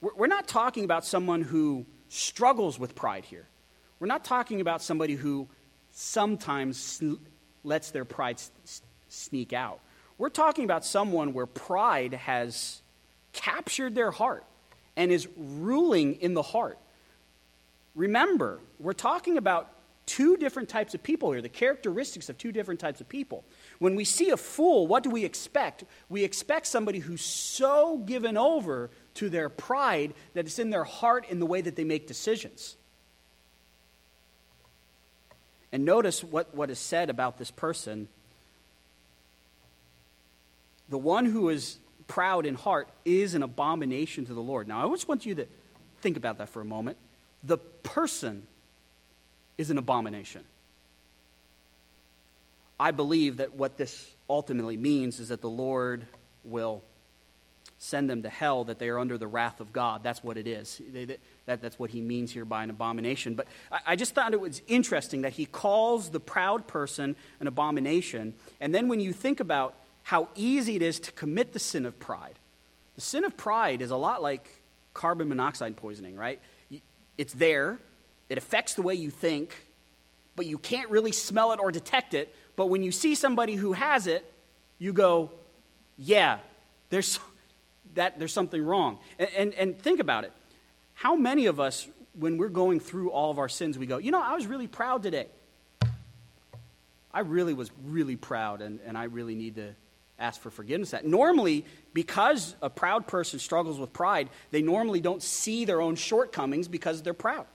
We're 0.00 0.26
not 0.26 0.48
talking 0.48 0.84
about 0.84 1.04
someone 1.04 1.42
who 1.42 1.86
struggles 2.08 2.78
with 2.78 2.94
pride 2.94 3.24
here. 3.24 3.46
We're 3.98 4.08
not 4.08 4.24
talking 4.24 4.60
about 4.60 4.82
somebody 4.82 5.14
who 5.14 5.48
sometimes 5.92 7.02
lets 7.64 7.92
their 7.92 8.04
pride 8.04 8.40
sneak 9.08 9.52
out. 9.52 9.80
We're 10.18 10.28
talking 10.28 10.64
about 10.64 10.84
someone 10.84 11.32
where 11.32 11.46
pride 11.46 12.14
has 12.14 12.82
captured 13.32 13.94
their 13.94 14.10
heart 14.10 14.44
and 14.96 15.12
is 15.12 15.28
ruling 15.36 16.14
in 16.14 16.34
the 16.34 16.42
heart. 16.42 16.78
Remember, 17.94 18.60
we're 18.78 18.92
talking 18.92 19.38
about 19.38 19.70
two 20.06 20.36
different 20.36 20.68
types 20.68 20.94
of 20.94 21.02
people 21.02 21.32
here, 21.32 21.42
the 21.42 21.48
characteristics 21.48 22.28
of 22.28 22.38
two 22.38 22.52
different 22.52 22.78
types 22.78 23.00
of 23.00 23.08
people. 23.08 23.44
When 23.80 23.96
we 23.96 24.04
see 24.04 24.30
a 24.30 24.36
fool, 24.36 24.86
what 24.86 25.02
do 25.02 25.10
we 25.10 25.24
expect? 25.24 25.84
We 26.08 26.22
expect 26.22 26.66
somebody 26.66 27.00
who's 27.00 27.22
so 27.22 27.98
given 27.98 28.36
over 28.36 28.90
to 29.14 29.28
their 29.28 29.48
pride 29.48 30.14
that 30.34 30.46
it's 30.46 30.58
in 30.58 30.70
their 30.70 30.84
heart 30.84 31.26
in 31.28 31.40
the 31.40 31.46
way 31.46 31.60
that 31.60 31.74
they 31.74 31.84
make 31.84 32.06
decisions. 32.06 32.76
And 35.72 35.84
notice 35.84 36.22
what, 36.22 36.54
what 36.54 36.70
is 36.70 36.78
said 36.78 37.10
about 37.10 37.38
this 37.38 37.50
person. 37.50 38.08
The 40.88 40.98
one 40.98 41.26
who 41.26 41.48
is 41.48 41.78
proud 42.06 42.46
in 42.46 42.54
heart 42.54 42.88
is 43.04 43.34
an 43.34 43.42
abomination 43.42 44.26
to 44.26 44.34
the 44.34 44.40
Lord. 44.40 44.68
Now, 44.68 44.86
I 44.86 44.90
just 44.90 45.08
want 45.08 45.26
you 45.26 45.34
to 45.36 45.46
think 46.00 46.16
about 46.16 46.38
that 46.38 46.48
for 46.48 46.60
a 46.60 46.64
moment. 46.64 46.96
The 47.42 47.58
person 47.58 48.46
is 49.58 49.70
an 49.70 49.78
abomination. 49.78 50.44
I 52.78 52.90
believe 52.90 53.38
that 53.38 53.54
what 53.54 53.76
this 53.76 54.10
ultimately 54.28 54.76
means 54.76 55.18
is 55.20 55.28
that 55.28 55.40
the 55.40 55.48
Lord 55.48 56.06
will 56.44 56.82
send 57.78 58.08
them 58.08 58.22
to 58.22 58.28
hell, 58.28 58.64
that 58.64 58.78
they 58.78 58.88
are 58.88 58.98
under 58.98 59.18
the 59.18 59.26
wrath 59.26 59.60
of 59.60 59.72
God. 59.72 60.02
That's 60.02 60.22
what 60.22 60.36
it 60.36 60.46
is. 60.46 60.80
They, 60.92 61.04
that, 61.04 61.60
that's 61.60 61.78
what 61.78 61.90
he 61.90 62.00
means 62.00 62.32
here 62.32 62.44
by 62.44 62.64
an 62.64 62.70
abomination. 62.70 63.34
But 63.34 63.46
I, 63.70 63.80
I 63.88 63.96
just 63.96 64.14
thought 64.14 64.32
it 64.32 64.40
was 64.40 64.62
interesting 64.66 65.22
that 65.22 65.34
he 65.34 65.46
calls 65.46 66.10
the 66.10 66.20
proud 66.20 66.66
person 66.66 67.16
an 67.40 67.46
abomination. 67.46 68.34
And 68.60 68.74
then 68.74 68.88
when 68.88 69.00
you 69.00 69.12
think 69.12 69.40
about 69.40 69.74
how 70.06 70.28
easy 70.36 70.76
it 70.76 70.82
is 70.82 71.00
to 71.00 71.10
commit 71.10 71.52
the 71.52 71.58
sin 71.58 71.84
of 71.84 71.98
pride, 71.98 72.38
the 72.94 73.00
sin 73.00 73.24
of 73.24 73.36
pride 73.36 73.82
is 73.82 73.90
a 73.90 73.96
lot 73.96 74.22
like 74.22 74.48
carbon 74.94 75.28
monoxide 75.28 75.76
poisoning, 75.76 76.14
right? 76.14 76.40
It's 77.18 77.32
there, 77.32 77.80
it 78.28 78.38
affects 78.38 78.74
the 78.74 78.82
way 78.82 78.94
you 78.94 79.10
think, 79.10 79.56
but 80.36 80.46
you 80.46 80.58
can't 80.58 80.90
really 80.90 81.10
smell 81.10 81.50
it 81.50 81.58
or 81.58 81.72
detect 81.72 82.14
it. 82.14 82.32
But 82.54 82.66
when 82.66 82.84
you 82.84 82.92
see 82.92 83.16
somebody 83.16 83.56
who 83.56 83.72
has 83.72 84.06
it, 84.06 84.24
you 84.78 84.92
go, 84.92 85.32
yeah, 85.98 86.38
there's, 86.90 87.18
that, 87.94 88.20
there's 88.20 88.32
something 88.32 88.64
wrong. 88.64 89.00
And, 89.18 89.28
and, 89.36 89.54
and 89.54 89.78
think 89.78 89.98
about 89.98 90.22
it. 90.22 90.32
How 90.94 91.16
many 91.16 91.46
of 91.46 91.58
us, 91.58 91.88
when 92.16 92.38
we're 92.38 92.48
going 92.48 92.78
through 92.78 93.10
all 93.10 93.32
of 93.32 93.40
our 93.40 93.48
sins, 93.48 93.76
we 93.76 93.86
go, 93.86 93.98
you 93.98 94.12
know, 94.12 94.22
I 94.22 94.36
was 94.36 94.46
really 94.46 94.68
proud 94.68 95.02
today. 95.02 95.26
I 97.12 97.20
really 97.20 97.54
was 97.54 97.72
really 97.86 98.14
proud, 98.14 98.62
and, 98.62 98.78
and 98.86 98.96
I 98.96 99.04
really 99.04 99.34
need 99.34 99.56
to 99.56 99.74
ask 100.18 100.40
for 100.40 100.50
forgiveness. 100.50 100.90
That 100.90 101.06
normally, 101.06 101.64
because 101.92 102.54
a 102.62 102.70
proud 102.70 103.06
person 103.06 103.38
struggles 103.38 103.78
with 103.78 103.92
pride, 103.92 104.28
they 104.50 104.62
normally 104.62 105.00
don't 105.00 105.22
see 105.22 105.64
their 105.64 105.80
own 105.80 105.96
shortcomings 105.96 106.68
because 106.68 107.02
they're 107.02 107.14
proud. 107.14 107.46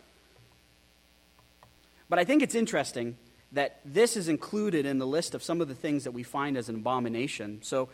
But 2.10 2.20
I 2.20 2.26
think 2.26 2.44
it's 2.44 2.56
interesting 2.56 3.18
that 3.54 3.80
this 3.86 4.16
is 4.16 4.28
included 4.28 4.86
in 4.86 4.98
the 4.98 5.08
list 5.08 5.34
of 5.36 5.44
some 5.44 5.62
of 5.62 5.68
the 5.68 5.76
things 5.76 6.04
that 6.04 6.12
we 6.12 6.24
find 6.24 6.58
as 6.58 6.70
an 6.70 6.76
abomination. 6.76 7.60
So, 7.64 7.90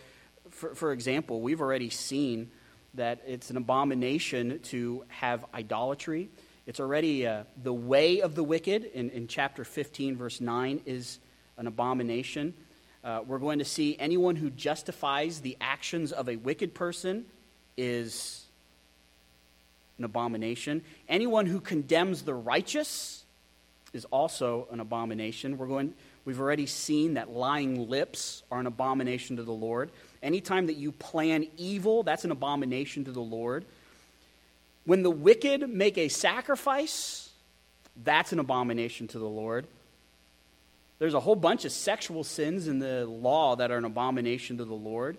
for, 0.49 0.75
for 0.75 0.91
example, 0.91 1.41
we've 1.41 1.61
already 1.61 1.89
seen 1.89 2.51
that 2.93 3.21
it's 3.27 3.49
an 3.49 3.57
abomination 3.57 4.59
to 4.63 5.03
have 5.07 5.45
idolatry. 5.53 6.29
It's 6.65 6.79
already 6.79 7.25
uh, 7.25 7.43
the 7.61 7.73
way 7.73 8.21
of 8.21 8.35
the 8.35 8.43
wicked 8.43 8.85
in, 8.85 9.09
in 9.11 9.27
chapter 9.27 9.63
15, 9.63 10.15
verse 10.15 10.41
9, 10.41 10.81
is 10.85 11.19
an 11.57 11.67
abomination. 11.67 12.53
Uh, 13.07 13.21
we're 13.25 13.39
going 13.39 13.59
to 13.59 13.65
see 13.65 13.95
anyone 13.99 14.35
who 14.35 14.49
justifies 14.49 15.39
the 15.39 15.55
actions 15.61 16.11
of 16.11 16.27
a 16.27 16.35
wicked 16.35 16.73
person 16.73 17.25
is 17.77 18.43
an 19.97 20.03
abomination. 20.03 20.81
Anyone 21.07 21.45
who 21.45 21.61
condemns 21.61 22.23
the 22.23 22.33
righteous 22.33 23.23
is 23.93 24.03
also 24.11 24.67
an 24.71 24.81
abomination. 24.81 25.57
We're 25.57 25.67
going, 25.67 25.93
we've 26.25 26.41
already 26.41 26.65
seen 26.65 27.13
that 27.13 27.29
lying 27.29 27.87
lips 27.87 28.43
are 28.51 28.59
an 28.59 28.67
abomination 28.67 29.37
to 29.37 29.43
the 29.43 29.53
Lord. 29.53 29.89
Anytime 30.21 30.67
that 30.67 30.75
you 30.75 30.91
plan 30.91 31.47
evil, 31.55 32.03
that's 32.03 32.25
an 32.25 32.31
abomination 32.31 33.05
to 33.05 33.13
the 33.13 33.21
Lord. 33.21 33.63
When 34.83 35.01
the 35.03 35.11
wicked 35.11 35.69
make 35.69 35.97
a 35.97 36.09
sacrifice, 36.09 37.29
that's 38.03 38.33
an 38.33 38.39
abomination 38.39 39.07
to 39.07 39.17
the 39.17 39.29
Lord. 39.29 39.65
There's 40.99 41.13
a 41.13 41.19
whole 41.19 41.35
bunch 41.35 41.65
of 41.65 41.71
sexual 41.71 42.23
sins 42.23 42.67
in 42.67 42.79
the 42.79 43.05
law 43.05 43.55
that 43.55 43.71
are 43.71 43.77
an 43.77 43.85
abomination 43.85 44.57
to 44.57 44.65
the 44.65 44.73
Lord. 44.73 45.17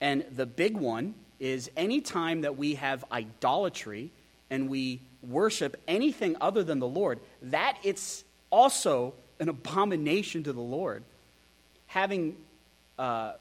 And 0.00 0.24
the 0.34 0.46
big 0.46 0.76
one 0.76 1.14
is 1.40 1.70
anytime 1.76 2.42
that 2.42 2.56
we 2.56 2.74
have 2.76 3.04
idolatry 3.10 4.10
and 4.50 4.68
we 4.68 5.00
worship 5.22 5.80
anything 5.88 6.36
other 6.40 6.62
than 6.62 6.78
the 6.78 6.88
Lord, 6.88 7.18
that 7.42 7.76
it's 7.82 8.24
also 8.50 9.14
an 9.40 9.48
abomination 9.48 10.44
to 10.44 10.52
the 10.52 10.60
Lord. 10.60 11.02
Having, 11.88 12.36
uh, 12.98 13.32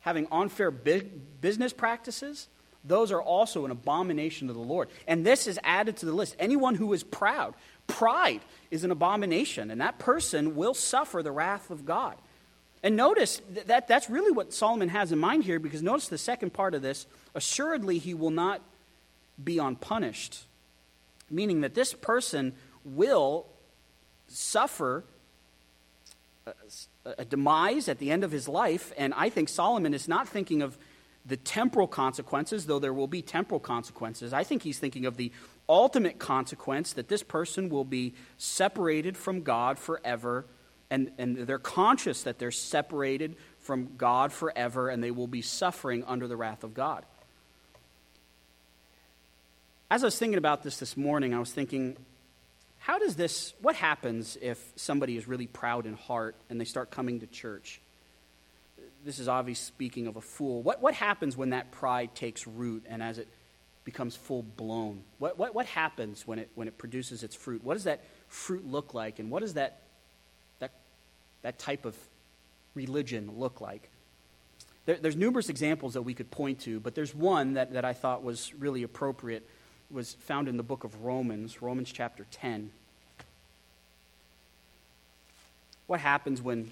having 0.00 0.26
unfair 0.30 0.70
business 0.70 1.72
practices, 1.72 2.48
those 2.84 3.12
are 3.12 3.22
also 3.22 3.64
an 3.64 3.70
abomination 3.70 4.48
to 4.48 4.54
the 4.54 4.60
Lord. 4.60 4.88
And 5.06 5.24
this 5.24 5.46
is 5.46 5.58
added 5.64 5.96
to 5.98 6.06
the 6.06 6.12
list. 6.12 6.36
Anyone 6.38 6.74
who 6.74 6.92
is 6.92 7.02
proud, 7.02 7.54
pride 7.90 8.40
is 8.70 8.84
an 8.84 8.90
abomination, 8.90 9.70
and 9.70 9.80
that 9.80 9.98
person 9.98 10.56
will 10.56 10.74
suffer 10.74 11.22
the 11.22 11.32
wrath 11.32 11.70
of 11.70 11.84
God. 11.84 12.16
And 12.82 12.96
notice 12.96 13.42
that 13.66 13.88
that's 13.88 14.08
really 14.08 14.32
what 14.32 14.54
Solomon 14.54 14.88
has 14.88 15.12
in 15.12 15.18
mind 15.18 15.44
here, 15.44 15.58
because 15.58 15.82
notice 15.82 16.08
the 16.08 16.18
second 16.18 16.52
part 16.52 16.74
of 16.74 16.82
this 16.82 17.06
assuredly, 17.34 17.98
he 17.98 18.14
will 18.14 18.30
not 18.30 18.62
be 19.42 19.58
unpunished 19.58 20.44
meaning 21.30 21.60
that 21.60 21.74
this 21.74 21.94
person 21.94 22.52
will 22.84 23.46
suffer 24.28 25.04
a, 26.46 26.52
a, 27.18 27.24
demise 27.24 27.88
at 27.88 27.98
the 27.98 28.10
end 28.10 28.24
of 28.24 28.32
his 28.32 28.48
life. 28.48 28.92
And 28.96 29.14
I 29.14 29.28
think 29.30 29.48
Solomon 29.48 29.94
is 29.94 30.08
not 30.08 30.28
thinking 30.28 30.62
of 30.62 30.76
the 31.24 31.36
temporal 31.36 31.86
consequences, 31.86 32.66
though 32.66 32.78
there 32.78 32.94
will 32.94 33.06
be 33.06 33.22
temporal 33.22 33.60
consequences. 33.60 34.32
I 34.32 34.44
think 34.44 34.62
he's 34.62 34.78
thinking 34.78 35.06
of 35.06 35.16
the 35.16 35.30
ultimate 35.70 36.18
consequence 36.18 36.92
that 36.94 37.08
this 37.08 37.22
person 37.22 37.70
will 37.70 37.84
be 37.84 38.14
separated 38.36 39.16
from 39.16 39.42
God 39.42 39.78
forever. 39.78 40.44
And, 40.90 41.12
and 41.18 41.36
they're 41.36 41.58
conscious 41.58 42.24
that 42.24 42.40
they're 42.40 42.50
separated 42.50 43.36
from 43.60 43.90
God 43.96 44.32
forever 44.32 44.88
and 44.88 45.02
they 45.02 45.12
will 45.12 45.28
be 45.28 45.40
suffering 45.40 46.02
under 46.04 46.26
the 46.26 46.36
wrath 46.36 46.64
of 46.64 46.74
God. 46.74 47.06
As 49.88 50.02
I 50.02 50.08
was 50.08 50.18
thinking 50.18 50.38
about 50.38 50.62
this 50.62 50.78
this 50.78 50.96
morning, 50.96 51.32
I 51.32 51.38
was 51.38 51.52
thinking, 51.52 51.96
how 52.78 52.98
does 52.98 53.14
this, 53.14 53.54
what 53.60 53.76
happens 53.76 54.36
if 54.40 54.72
somebody 54.74 55.16
is 55.16 55.28
really 55.28 55.46
proud 55.46 55.86
in 55.86 55.94
heart 55.94 56.34
and 56.48 56.60
they 56.60 56.64
start 56.64 56.90
coming 56.90 57.20
to 57.20 57.26
church? 57.26 57.80
This 59.04 59.18
is 59.18 59.28
obviously 59.28 59.66
speaking 59.66 60.06
of 60.08 60.16
a 60.16 60.20
fool. 60.20 60.62
What, 60.62 60.82
what 60.82 60.94
happens 60.94 61.36
when 61.36 61.50
that 61.50 61.70
pride 61.70 62.14
takes 62.14 62.46
root 62.46 62.84
and 62.88 63.02
as 63.02 63.18
it 63.18 63.28
becomes 63.84 64.16
full 64.16 64.42
blown? 64.42 65.02
What, 65.18 65.38
what, 65.38 65.54
what 65.54 65.66
happens 65.66 66.26
when 66.26 66.38
it, 66.38 66.50
when 66.54 66.68
it 66.68 66.78
produces 66.78 67.22
its 67.22 67.34
fruit? 67.34 67.64
What 67.64 67.74
does 67.74 67.84
that 67.84 68.04
fruit 68.28 68.66
look 68.66 68.94
like? 68.94 69.18
And 69.18 69.30
what 69.30 69.40
does 69.40 69.54
that, 69.54 69.82
that, 70.58 70.72
that 71.42 71.58
type 71.58 71.84
of 71.84 71.96
religion 72.74 73.32
look 73.38 73.60
like? 73.60 73.88
There, 74.86 74.96
there's 74.96 75.16
numerous 75.16 75.48
examples 75.48 75.94
that 75.94 76.02
we 76.02 76.14
could 76.14 76.30
point 76.30 76.60
to, 76.60 76.80
but 76.80 76.94
there's 76.94 77.14
one 77.14 77.54
that, 77.54 77.72
that 77.72 77.84
I 77.84 77.92
thought 77.92 78.22
was 78.22 78.52
really 78.54 78.82
appropriate 78.82 79.46
was 79.90 80.14
found 80.20 80.48
in 80.48 80.56
the 80.56 80.62
book 80.62 80.84
of 80.84 81.02
Romans, 81.02 81.60
Romans 81.60 81.90
chapter 81.90 82.24
10. 82.30 82.70
What 85.86 86.00
happens 86.00 86.40
when 86.40 86.70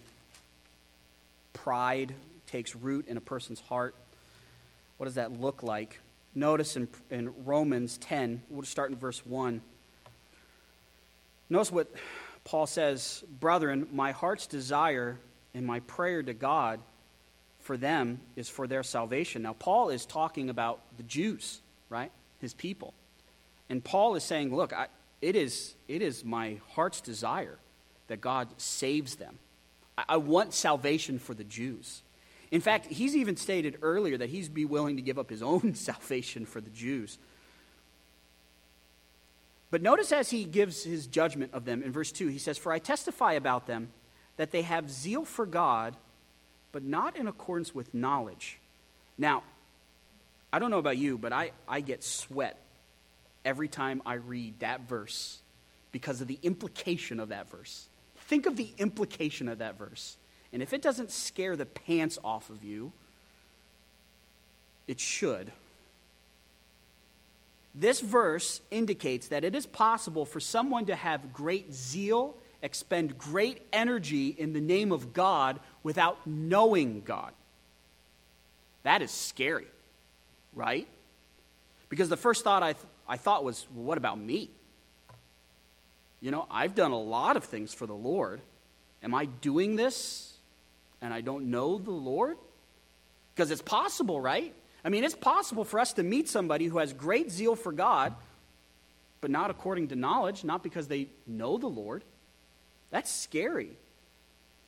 pride 1.52 2.14
takes 2.46 2.76
root 2.76 3.08
in 3.08 3.16
a 3.16 3.20
person's 3.20 3.60
heart? 3.60 3.96
What 4.96 5.06
does 5.06 5.16
that 5.16 5.40
look 5.40 5.62
like? 5.62 5.98
Notice 6.38 6.76
in, 6.76 6.88
in 7.10 7.34
Romans 7.44 7.98
10, 7.98 8.42
we'll 8.48 8.62
start 8.62 8.90
in 8.90 8.96
verse 8.96 9.26
1. 9.26 9.60
Notice 11.50 11.72
what 11.72 11.88
Paul 12.44 12.66
says 12.66 13.24
Brethren, 13.40 13.88
my 13.92 14.12
heart's 14.12 14.46
desire 14.46 15.18
and 15.52 15.66
my 15.66 15.80
prayer 15.80 16.22
to 16.22 16.32
God 16.32 16.80
for 17.60 17.76
them 17.76 18.20
is 18.36 18.48
for 18.48 18.66
their 18.66 18.82
salvation. 18.82 19.42
Now, 19.42 19.52
Paul 19.52 19.90
is 19.90 20.06
talking 20.06 20.48
about 20.48 20.80
the 20.96 21.02
Jews, 21.02 21.60
right? 21.90 22.12
His 22.40 22.54
people. 22.54 22.94
And 23.68 23.82
Paul 23.82 24.14
is 24.14 24.22
saying, 24.22 24.54
look, 24.54 24.72
I, 24.72 24.86
it, 25.20 25.34
is, 25.34 25.74
it 25.88 26.02
is 26.02 26.24
my 26.24 26.58
heart's 26.70 27.00
desire 27.00 27.58
that 28.06 28.20
God 28.20 28.48
saves 28.58 29.16
them. 29.16 29.38
I, 29.98 30.04
I 30.10 30.16
want 30.18 30.54
salvation 30.54 31.18
for 31.18 31.34
the 31.34 31.44
Jews. 31.44 32.02
In 32.50 32.60
fact, 32.60 32.86
he's 32.86 33.14
even 33.14 33.36
stated 33.36 33.78
earlier 33.82 34.16
that 34.16 34.30
he's 34.30 34.48
be 34.48 34.64
willing 34.64 34.96
to 34.96 35.02
give 35.02 35.18
up 35.18 35.28
his 35.28 35.42
own 35.42 35.74
salvation 35.74 36.46
for 36.46 36.60
the 36.60 36.70
Jews. 36.70 37.18
But 39.70 39.82
notice 39.82 40.12
as 40.12 40.30
he 40.30 40.44
gives 40.44 40.82
his 40.82 41.06
judgment 41.06 41.52
of 41.52 41.64
them 41.64 41.82
in 41.82 41.92
verse 41.92 42.10
2, 42.10 42.28
he 42.28 42.38
says, 42.38 42.56
For 42.56 42.72
I 42.72 42.78
testify 42.78 43.34
about 43.34 43.66
them 43.66 43.88
that 44.38 44.50
they 44.50 44.62
have 44.62 44.90
zeal 44.90 45.24
for 45.24 45.44
God, 45.44 45.94
but 46.72 46.82
not 46.82 47.16
in 47.16 47.28
accordance 47.28 47.74
with 47.74 47.92
knowledge. 47.92 48.58
Now, 49.18 49.42
I 50.52 50.58
don't 50.58 50.70
know 50.70 50.78
about 50.78 50.96
you, 50.96 51.18
but 51.18 51.32
I, 51.32 51.52
I 51.68 51.80
get 51.80 52.02
sweat 52.02 52.58
every 53.44 53.68
time 53.68 54.00
I 54.06 54.14
read 54.14 54.60
that 54.60 54.88
verse 54.88 55.38
because 55.92 56.20
of 56.20 56.28
the 56.28 56.38
implication 56.42 57.20
of 57.20 57.30
that 57.30 57.50
verse. 57.50 57.86
Think 58.28 58.46
of 58.46 58.56
the 58.56 58.70
implication 58.78 59.48
of 59.48 59.58
that 59.58 59.78
verse. 59.78 60.16
And 60.52 60.62
if 60.62 60.72
it 60.72 60.82
doesn't 60.82 61.10
scare 61.10 61.56
the 61.56 61.66
pants 61.66 62.18
off 62.24 62.50
of 62.50 62.64
you, 62.64 62.92
it 64.86 64.98
should. 64.98 65.52
This 67.74 68.00
verse 68.00 68.60
indicates 68.70 69.28
that 69.28 69.44
it 69.44 69.54
is 69.54 69.66
possible 69.66 70.24
for 70.24 70.40
someone 70.40 70.86
to 70.86 70.96
have 70.96 71.32
great 71.32 71.72
zeal, 71.72 72.34
expend 72.62 73.18
great 73.18 73.62
energy 73.72 74.28
in 74.28 74.52
the 74.52 74.60
name 74.60 74.90
of 74.90 75.12
God 75.12 75.60
without 75.82 76.26
knowing 76.26 77.02
God. 77.04 77.32
That 78.82 79.02
is 79.02 79.10
scary, 79.10 79.66
right? 80.54 80.88
Because 81.88 82.08
the 82.08 82.16
first 82.16 82.42
thought 82.42 82.62
I, 82.62 82.72
th- 82.72 82.84
I 83.06 83.16
thought 83.16 83.44
was, 83.44 83.66
well, 83.74 83.84
what 83.84 83.98
about 83.98 84.18
me? 84.18 84.50
You 86.20 86.30
know, 86.30 86.46
I've 86.50 86.74
done 86.74 86.90
a 86.90 86.98
lot 86.98 87.36
of 87.36 87.44
things 87.44 87.72
for 87.72 87.86
the 87.86 87.94
Lord. 87.94 88.40
Am 89.02 89.14
I 89.14 89.26
doing 89.26 89.76
this 89.76 90.37
and 91.00 91.12
I 91.12 91.20
don't 91.20 91.50
know 91.50 91.78
the 91.78 91.90
Lord? 91.90 92.36
Because 93.34 93.50
it's 93.50 93.62
possible, 93.62 94.20
right? 94.20 94.54
I 94.84 94.88
mean, 94.88 95.04
it's 95.04 95.14
possible 95.14 95.64
for 95.64 95.80
us 95.80 95.92
to 95.94 96.02
meet 96.02 96.28
somebody 96.28 96.66
who 96.66 96.78
has 96.78 96.92
great 96.92 97.30
zeal 97.30 97.54
for 97.56 97.72
God, 97.72 98.14
but 99.20 99.30
not 99.30 99.50
according 99.50 99.88
to 99.88 99.96
knowledge, 99.96 100.44
not 100.44 100.62
because 100.62 100.88
they 100.88 101.08
know 101.26 101.58
the 101.58 101.68
Lord. 101.68 102.04
That's 102.90 103.12
scary. 103.12 103.76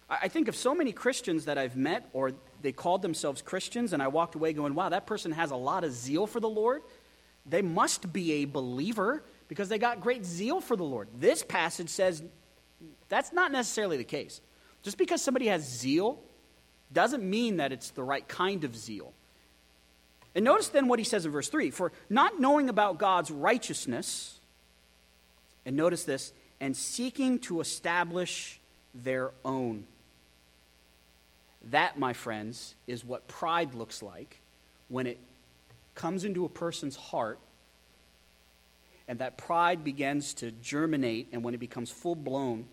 I 0.09 0.27
think 0.29 0.49
of 0.49 0.57
so 0.57 0.75
many 0.75 0.93
Christians 0.93 1.45
that 1.45 1.57
I've 1.57 1.77
met, 1.77 2.09
or 2.13 2.33
they 2.63 2.73
called 2.73 3.01
themselves 3.01 3.43
Christians, 3.43 3.93
and 3.93 4.03
I 4.03 4.09
walked 4.09 4.35
away 4.35 4.53
going, 4.53 4.75
wow, 4.75 4.89
that 4.89 5.07
person 5.07 5.31
has 5.33 5.53
a 5.53 5.57
lot 5.57 5.85
of 5.85 5.93
zeal 5.93 6.27
for 6.27 6.41
the 6.41 6.49
Lord. 6.49 6.83
They 7.47 7.63
must 7.63 8.13
be 8.13 8.33
a 8.43 8.45
believer 8.45 9.23
because 9.47 9.69
they 9.69 9.79
got 9.79 10.01
great 10.01 10.25
zeal 10.25 10.61
for 10.61 10.77
the 10.77 10.85
Lord. 10.85 11.09
This 11.19 11.43
passage 11.45 11.89
says 11.89 12.23
that's 13.09 13.33
not 13.33 13.53
necessarily 13.53 13.97
the 13.97 14.05
case. 14.05 14.41
Just 14.83 14.99
because 14.99 15.23
somebody 15.23 15.47
has 15.47 15.63
zeal 15.63 16.19
doesn't 16.93 17.23
mean 17.23 17.59
that 17.59 17.73
it's 17.73 17.91
the 17.91 18.03
right 18.03 18.27
kind 18.27 18.65
of 18.65 18.77
zeal. 18.77 19.13
And 20.35 20.45
notice 20.45 20.69
then 20.69 20.89
what 20.89 20.99
he 20.99 21.05
says 21.05 21.27
in 21.27 21.33
verse 21.33 21.49
3 21.49 21.71
For 21.71 21.93
not 22.09 22.41
knowing 22.41 22.69
about 22.69 22.99
God's 22.99 23.31
righteousness, 23.31 24.39
and 25.67 25.77
notice 25.77 26.05
this, 26.05 26.33
and 26.61 26.77
seeking 26.77 27.39
to 27.41 27.61
establish 27.61 28.61
their 28.95 29.33
own. 29.45 29.85
That, 31.71 31.99
my 31.99 32.13
friends, 32.13 32.75
is 32.87 33.05
what 33.05 33.29
pride 33.29 33.75
looks 33.75 34.03
like 34.03 34.41
when 34.89 35.07
it 35.07 35.19
comes 35.95 36.25
into 36.25 36.45
a 36.45 36.49
person's 36.49 36.97
heart 36.97 37.39
and 39.07 39.19
that 39.19 39.37
pride 39.37 39.85
begins 39.85 40.35
to 40.35 40.53
germinate 40.53 41.29
and 41.33 41.43
when 41.43 41.53
it 41.53 41.59
becomes 41.59 41.91
full 41.91 42.15
blown 42.15 42.65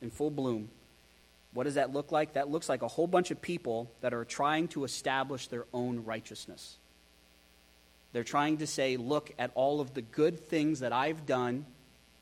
in 0.00 0.10
full 0.10 0.30
bloom 0.30 0.68
what 1.52 1.64
does 1.64 1.74
that 1.74 1.92
look 1.92 2.12
like 2.12 2.34
that 2.34 2.50
looks 2.50 2.68
like 2.68 2.82
a 2.82 2.88
whole 2.88 3.06
bunch 3.06 3.30
of 3.30 3.40
people 3.42 3.90
that 4.00 4.14
are 4.14 4.24
trying 4.24 4.68
to 4.68 4.84
establish 4.84 5.48
their 5.48 5.66
own 5.72 6.04
righteousness 6.04 6.76
they're 8.12 8.24
trying 8.24 8.58
to 8.58 8.66
say, 8.66 8.96
look 8.96 9.32
at 9.38 9.50
all 9.54 9.80
of 9.80 9.94
the 9.94 10.02
good 10.02 10.38
things 10.48 10.80
that 10.80 10.92
I've 10.92 11.26
done. 11.26 11.64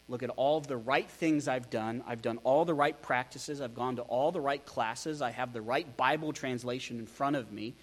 Look 0.08 0.22
at 0.22 0.30
all 0.30 0.56
of 0.56 0.66
the 0.66 0.76
right 0.76 1.08
things 1.08 1.48
I've 1.48 1.68
done. 1.68 2.02
I've 2.06 2.22
done 2.22 2.38
all 2.38 2.64
the 2.64 2.74
right 2.74 3.00
practices. 3.00 3.60
I've 3.60 3.74
gone 3.74 3.96
to 3.96 4.02
all 4.02 4.32
the 4.32 4.40
right 4.40 4.64
classes. 4.64 5.20
I 5.20 5.30
have 5.30 5.52
the 5.52 5.60
right 5.60 5.96
Bible 5.96 6.32
translation 6.32 6.98
in 6.98 7.06
front 7.06 7.36
of 7.36 7.52
me. 7.52 7.74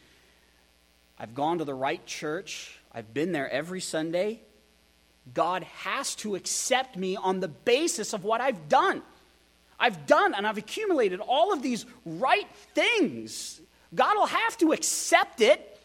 I've 1.20 1.36
gone 1.36 1.58
to 1.58 1.66
the 1.66 1.74
right 1.74 2.06
church. 2.06 2.80
I've 2.94 3.14
been 3.14 3.34
there 3.34 3.50
every 3.50 3.82
Sunday. 3.82 4.42
God 5.34 5.64
has 5.64 6.16
to 6.16 6.36
accept 6.36 6.96
me 6.96 7.18
on 7.18 7.42
the 7.42 7.48
basis 7.50 8.14
of 8.14 8.24
what 8.24 8.40
I've 8.40 8.70
done. 8.70 9.02
I've 9.80 10.06
done 10.06 10.34
and 10.34 10.48
I've 10.48 10.58
accumulated 10.58 11.20
all 11.20 11.54
of 11.54 11.62
these 11.62 11.86
right 12.06 12.48
things. 12.74 13.62
God 13.94 14.18
will 14.18 14.26
have 14.26 14.58
to 14.58 14.72
accept 14.72 15.42
it 15.42 15.78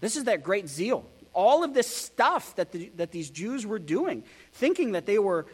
this 0.00 0.16
is 0.16 0.24
that 0.24 0.42
great 0.42 0.68
zeal. 0.68 1.04
All 1.32 1.64
of 1.64 1.74
this 1.74 1.86
stuff 1.86 2.54
that, 2.56 2.72
the, 2.72 2.90
that 2.96 3.12
these 3.12 3.30
Jews 3.30 3.66
were 3.66 3.78
doing, 3.78 4.24
thinking 4.52 4.92
that 4.92 5.06
they 5.06 5.18
were 5.18 5.46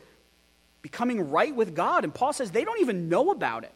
becoming 0.81 1.31
right 1.31 1.55
with 1.55 1.74
God. 1.74 2.05
And 2.05 2.14
Paul 2.14 2.33
says 2.33 2.50
they 2.50 2.64
don't 2.64 2.81
even 2.81 3.09
know 3.09 3.31
about 3.31 3.64
it 3.64 3.72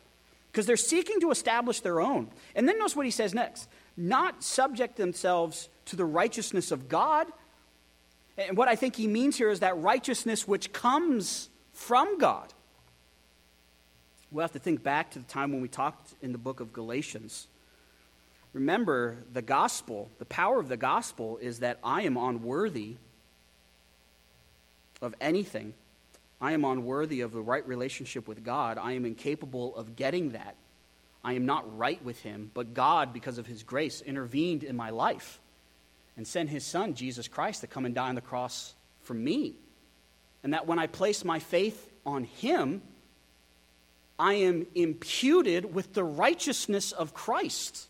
because 0.51 0.67
they're 0.67 0.77
seeking 0.77 1.21
to 1.21 1.31
establish 1.31 1.81
their 1.81 2.01
own. 2.01 2.31
And 2.55 2.69
then 2.69 2.79
notice 2.79 2.97
what 2.97 3.07
he 3.07 3.13
says 3.13 3.35
next 3.35 3.69
not 3.99 4.45
subject 4.45 4.97
themselves 4.97 5.71
to 5.87 5.97
the 5.97 6.05
righteousness 6.05 6.71
of 6.71 6.89
God. 6.89 7.27
And 8.37 8.57
what 8.57 8.69
I 8.69 8.77
think 8.77 8.95
he 8.97 9.07
means 9.07 9.39
here 9.39 9.49
is 9.49 9.61
that 9.61 9.79
righteousness 9.79 10.47
which 10.47 10.73
comes 10.73 11.49
from 11.73 12.19
God. 12.19 12.53
We'll 14.31 14.43
have 14.43 14.53
to 14.53 14.59
think 14.59 14.83
back 14.83 15.11
to 15.13 15.19
the 15.19 15.25
time 15.25 15.53
when 15.53 15.61
we 15.61 15.69
talked 15.69 16.15
in 16.21 16.33
the 16.33 16.39
book 16.39 16.61
of 16.61 16.73
Galatians 16.73 17.47
Remember, 18.57 19.19
the 19.35 19.43
gospel, 19.43 20.09
the 20.19 20.25
power 20.25 20.59
of 20.59 20.69
the 20.69 20.79
gospel 20.79 21.37
is 21.43 21.59
that 21.59 21.79
I 21.85 22.05
am 22.05 22.17
unworthy 22.17 22.97
of 25.03 25.15
anything. 25.21 25.75
I 26.41 26.53
am 26.53 26.65
unworthy 26.65 27.21
of 27.21 27.33
the 27.33 27.43
right 27.43 27.69
relationship 27.69 28.27
with 28.27 28.43
God. 28.43 28.79
I 28.79 28.93
am 28.93 29.05
incapable 29.05 29.77
of 29.77 29.95
getting 29.95 30.31
that. 30.31 30.57
I 31.23 31.35
am 31.35 31.45
not 31.45 31.77
right 31.77 32.03
with 32.03 32.23
Him. 32.23 32.51
But 32.55 32.73
God, 32.73 33.13
because 33.13 33.37
of 33.37 33.47
His 33.47 33.63
grace, 33.63 34.01
intervened 34.01 34.65
in 34.65 34.75
my 34.75 34.89
life 34.89 35.39
and 36.17 36.27
sent 36.27 36.49
His 36.49 36.65
Son, 36.65 36.95
Jesus 36.95 37.29
Christ, 37.29 37.61
to 37.61 37.67
come 37.67 37.85
and 37.85 37.95
die 37.95 38.09
on 38.09 38.15
the 38.15 38.23
cross 38.23 38.75
for 39.03 39.13
me. 39.13 39.57
And 40.43 40.55
that 40.55 40.67
when 40.67 40.79
I 40.79 40.87
place 40.87 41.27
my 41.27 41.41
faith 41.41 41.93
on 42.07 42.25
Him, 42.25 42.81
I 44.19 44.35
am 44.35 44.67
imputed 44.75 45.75
with 45.75 45.95
the 45.95 46.05
righteousness 46.05 46.93
of 46.93 47.15
Christ. 47.15 47.87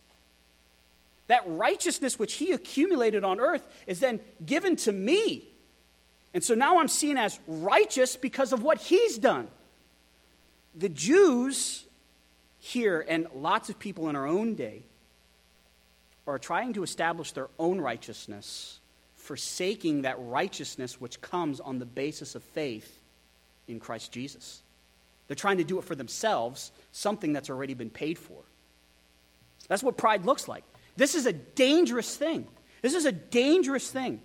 That 1.28 1.42
righteousness 1.46 2.18
which 2.18 2.34
he 2.34 2.52
accumulated 2.52 3.24
on 3.24 3.40
earth 3.40 3.66
is 3.86 4.00
then 4.00 4.20
given 4.44 4.76
to 4.76 4.92
me. 4.92 5.44
And 6.34 6.42
so 6.44 6.54
now 6.54 6.78
I'm 6.78 6.88
seen 6.88 7.16
as 7.16 7.38
righteous 7.46 8.16
because 8.16 8.52
of 8.52 8.62
what 8.62 8.78
he's 8.78 9.18
done. 9.18 9.48
The 10.74 10.88
Jews 10.88 11.84
here, 12.58 13.04
and 13.08 13.26
lots 13.34 13.70
of 13.70 13.78
people 13.78 14.08
in 14.08 14.16
our 14.16 14.26
own 14.26 14.54
day, 14.54 14.82
are 16.26 16.38
trying 16.38 16.72
to 16.74 16.82
establish 16.82 17.32
their 17.32 17.48
own 17.58 17.80
righteousness, 17.80 18.80
forsaking 19.14 20.02
that 20.02 20.16
righteousness 20.18 21.00
which 21.00 21.20
comes 21.20 21.60
on 21.60 21.78
the 21.78 21.86
basis 21.86 22.34
of 22.34 22.42
faith 22.42 23.00
in 23.68 23.80
Christ 23.80 24.12
Jesus. 24.12 24.62
They're 25.26 25.34
trying 25.34 25.58
to 25.58 25.64
do 25.64 25.78
it 25.78 25.84
for 25.84 25.94
themselves, 25.94 26.72
something 26.92 27.32
that's 27.32 27.50
already 27.50 27.74
been 27.74 27.90
paid 27.90 28.18
for. 28.18 28.42
That's 29.68 29.82
what 29.82 29.96
pride 29.96 30.24
looks 30.24 30.48
like. 30.48 30.64
This 30.96 31.14
is 31.14 31.26
a 31.26 31.32
dangerous 31.32 32.16
thing. 32.16 32.46
This 32.82 32.94
is 32.94 33.04
a 33.04 33.12
dangerous 33.12 33.90
thing. 33.90 34.20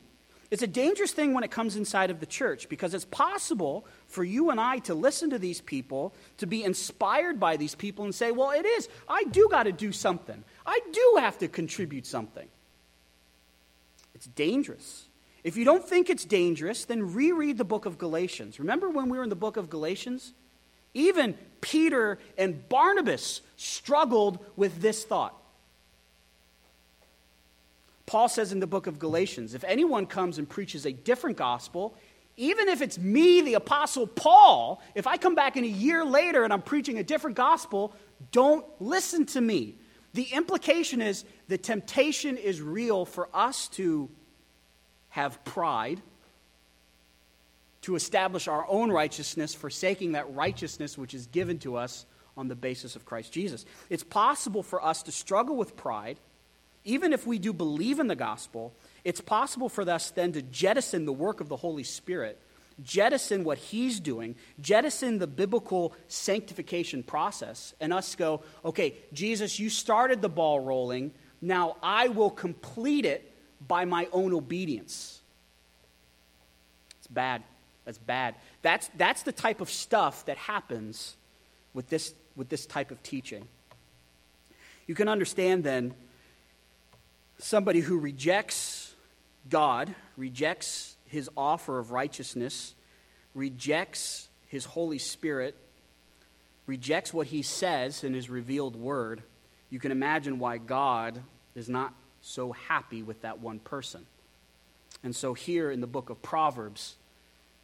It's 0.51 0.61
a 0.61 0.67
dangerous 0.67 1.13
thing 1.13 1.33
when 1.33 1.45
it 1.45 1.49
comes 1.49 1.77
inside 1.77 2.11
of 2.11 2.19
the 2.19 2.25
church 2.25 2.67
because 2.67 2.93
it's 2.93 3.05
possible 3.05 3.85
for 4.07 4.21
you 4.23 4.49
and 4.49 4.59
I 4.59 4.79
to 4.79 4.93
listen 4.93 5.29
to 5.29 5.39
these 5.39 5.61
people, 5.61 6.13
to 6.37 6.45
be 6.45 6.65
inspired 6.65 7.39
by 7.39 7.55
these 7.55 7.73
people, 7.73 8.03
and 8.03 8.13
say, 8.13 8.31
well, 8.31 8.51
it 8.51 8.65
is. 8.65 8.89
I 9.07 9.23
do 9.23 9.47
got 9.49 9.63
to 9.63 9.71
do 9.71 9.93
something. 9.93 10.43
I 10.65 10.81
do 10.91 11.17
have 11.19 11.37
to 11.39 11.47
contribute 11.47 12.05
something. 12.05 12.49
It's 14.13 14.27
dangerous. 14.27 15.07
If 15.45 15.55
you 15.55 15.63
don't 15.63 15.87
think 15.87 16.09
it's 16.09 16.25
dangerous, 16.25 16.83
then 16.83 17.15
reread 17.15 17.57
the 17.57 17.63
book 17.63 17.85
of 17.85 17.97
Galatians. 17.97 18.59
Remember 18.59 18.89
when 18.89 19.07
we 19.07 19.17
were 19.17 19.23
in 19.23 19.29
the 19.29 19.35
book 19.37 19.55
of 19.55 19.69
Galatians? 19.69 20.33
Even 20.93 21.37
Peter 21.61 22.19
and 22.37 22.67
Barnabas 22.69 23.41
struggled 23.55 24.39
with 24.55 24.81
this 24.81 25.03
thought. 25.03 25.37
Paul 28.05 28.27
says 28.27 28.51
in 28.51 28.59
the 28.59 28.67
book 28.67 28.87
of 28.87 28.99
Galatians 28.99 29.53
if 29.53 29.63
anyone 29.63 30.05
comes 30.05 30.37
and 30.37 30.49
preaches 30.49 30.85
a 30.85 30.91
different 30.91 31.37
gospel, 31.37 31.95
even 32.35 32.67
if 32.67 32.81
it's 32.81 32.97
me, 32.97 33.41
the 33.41 33.53
apostle 33.53 34.07
Paul, 34.07 34.81
if 34.95 35.07
I 35.07 35.17
come 35.17 35.35
back 35.35 35.57
in 35.57 35.63
a 35.63 35.67
year 35.67 36.03
later 36.03 36.43
and 36.43 36.51
I'm 36.51 36.61
preaching 36.61 36.97
a 36.97 37.03
different 37.03 37.37
gospel, 37.37 37.93
don't 38.31 38.65
listen 38.79 39.25
to 39.27 39.41
me. 39.41 39.75
The 40.13 40.23
implication 40.23 41.01
is 41.01 41.23
the 41.47 41.57
temptation 41.57 42.37
is 42.37 42.61
real 42.61 43.05
for 43.05 43.29
us 43.33 43.67
to 43.69 44.09
have 45.09 45.43
pride, 45.45 46.01
to 47.81 47.95
establish 47.95 48.47
our 48.47 48.65
own 48.67 48.91
righteousness, 48.91 49.53
forsaking 49.53 50.13
that 50.13 50.33
righteousness 50.33 50.97
which 50.97 51.13
is 51.13 51.27
given 51.27 51.59
to 51.59 51.75
us 51.75 52.05
on 52.37 52.47
the 52.47 52.55
basis 52.55 52.95
of 52.95 53.05
Christ 53.05 53.31
Jesus. 53.31 53.65
It's 53.89 54.03
possible 54.03 54.63
for 54.63 54.83
us 54.83 55.03
to 55.03 55.11
struggle 55.11 55.55
with 55.55 55.75
pride, 55.75 56.17
even 56.85 57.13
if 57.13 57.25
we 57.27 57.39
do 57.39 57.53
believe 57.53 57.99
in 57.99 58.07
the 58.07 58.15
gospel. 58.15 58.73
It's 59.03 59.21
possible 59.21 59.69
for 59.69 59.89
us 59.89 60.11
then 60.11 60.31
to 60.33 60.41
jettison 60.41 61.05
the 61.05 61.13
work 61.13 61.41
of 61.41 61.49
the 61.49 61.57
Holy 61.57 61.83
Spirit 61.83 62.39
jettison 62.83 63.43
what 63.43 63.57
he's 63.57 63.99
doing, 63.99 64.35
jettison 64.59 65.19
the 65.19 65.27
biblical 65.27 65.93
sanctification 66.07 67.03
process, 67.03 67.73
and 67.79 67.93
us 67.93 68.15
go, 68.15 68.41
okay, 68.65 68.95
Jesus, 69.13 69.59
you 69.59 69.69
started 69.69 70.21
the 70.21 70.29
ball 70.29 70.59
rolling. 70.59 71.11
Now 71.41 71.77
I 71.81 72.07
will 72.09 72.29
complete 72.29 73.05
it 73.05 73.31
by 73.67 73.85
my 73.85 74.07
own 74.11 74.33
obedience. 74.33 75.19
It's 76.99 77.07
bad. 77.07 77.43
That's 77.85 77.97
bad. 77.97 78.35
That's, 78.61 78.89
that's 78.97 79.23
the 79.23 79.31
type 79.31 79.61
of 79.61 79.69
stuff 79.69 80.25
that 80.25 80.37
happens 80.37 81.15
with 81.73 81.89
this, 81.89 82.13
with 82.35 82.49
this 82.49 82.65
type 82.65 82.91
of 82.91 83.01
teaching. 83.03 83.47
You 84.87 84.95
can 84.95 85.07
understand 85.07 85.63
then 85.63 85.93
somebody 87.39 87.79
who 87.79 87.97
rejects 87.97 88.93
God, 89.49 89.93
rejects 90.17 90.95
his 91.07 91.29
offer 91.35 91.79
of 91.79 91.91
righteousness, 91.91 92.75
rejects 93.33 94.29
his 94.47 94.65
Holy 94.65 94.97
Spirit, 94.97 95.55
rejects 96.67 97.13
what 97.13 97.27
he 97.27 97.41
says 97.41 98.03
in 98.03 98.13
his 98.13 98.29
revealed 98.29 98.75
word, 98.75 99.23
you 99.71 99.79
can 99.79 99.91
imagine 99.91 100.37
why 100.37 100.57
God 100.57 101.23
is 101.55 101.69
not 101.69 101.93
so 102.21 102.51
happy 102.51 103.01
with 103.01 103.21
that 103.21 103.39
one 103.39 103.59
person. 103.59 104.05
And 105.03 105.15
so, 105.15 105.33
here 105.33 105.71
in 105.71 105.81
the 105.81 105.87
book 105.87 106.09
of 106.09 106.21
Proverbs, 106.21 106.95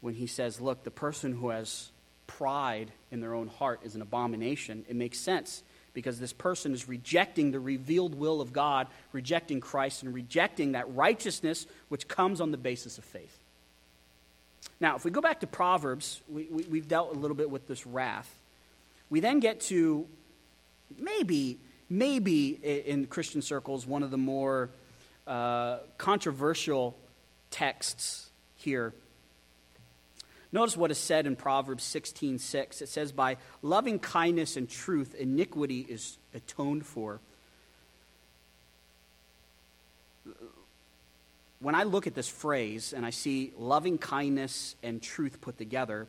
when 0.01 0.13
he 0.13 0.27
says, 0.27 0.61
Look, 0.61 0.83
the 0.83 0.91
person 0.91 1.33
who 1.33 1.49
has 1.49 1.91
pride 2.27 2.91
in 3.11 3.21
their 3.21 3.33
own 3.33 3.47
heart 3.47 3.81
is 3.83 3.95
an 3.95 4.01
abomination, 4.01 4.85
it 4.87 4.95
makes 4.95 5.19
sense 5.19 5.63
because 5.93 6.19
this 6.19 6.33
person 6.33 6.73
is 6.73 6.87
rejecting 6.87 7.49
the 7.49 7.59
revealed 7.59 8.13
will 8.13 8.39
of 8.39 8.53
God, 8.53 8.87
rejecting 9.13 9.59
Christ, 9.59 10.03
and 10.03 10.13
rejecting 10.13 10.73
that 10.73 10.93
righteousness 10.93 11.65
which 11.89 12.07
comes 12.07 12.39
on 12.39 12.51
the 12.51 12.57
basis 12.57 12.99
of 12.99 13.03
faith. 13.03 13.35
Now, 14.79 14.95
if 14.95 15.03
we 15.03 15.09
go 15.09 15.21
back 15.21 15.39
to 15.39 15.47
Proverbs, 15.47 16.21
we, 16.29 16.47
we, 16.51 16.63
we've 16.65 16.87
dealt 16.87 17.15
a 17.15 17.17
little 17.17 17.35
bit 17.35 17.49
with 17.49 17.67
this 17.67 17.87
wrath. 17.87 18.31
We 19.09 19.21
then 19.21 19.39
get 19.39 19.61
to 19.61 20.05
maybe, 20.99 21.57
maybe 21.89 22.49
in 22.49 23.07
Christian 23.07 23.41
circles, 23.41 23.87
one 23.87 24.03
of 24.03 24.11
the 24.11 24.17
more 24.17 24.69
uh, 25.25 25.79
controversial 25.97 26.95
texts 27.49 28.29
here 28.55 28.93
Notice 30.57 30.75
what 30.75 30.89
is 30.89 30.97
said 30.97 31.27
in 31.27 31.35
Proverbs 31.35 31.83
16:6. 31.83 32.41
6. 32.41 32.81
It 32.81 32.89
says, 32.89 33.11
"By 33.11 33.37
loving 33.61 33.99
kindness 33.99 34.57
and 34.57 34.67
truth, 34.67 35.13
iniquity 35.13 35.85
is 35.87 36.17
atoned 36.33 36.83
for." 36.83 37.21
When 41.59 41.75
I 41.75 41.83
look 41.83 42.07
at 42.07 42.15
this 42.15 42.27
phrase 42.27 42.91
and 42.91 43.05
I 43.05 43.11
see 43.11 43.53
loving 43.55 43.99
kindness 43.99 44.75
and 44.81 44.99
truth 44.99 45.41
put 45.41 45.59
together, 45.59 46.07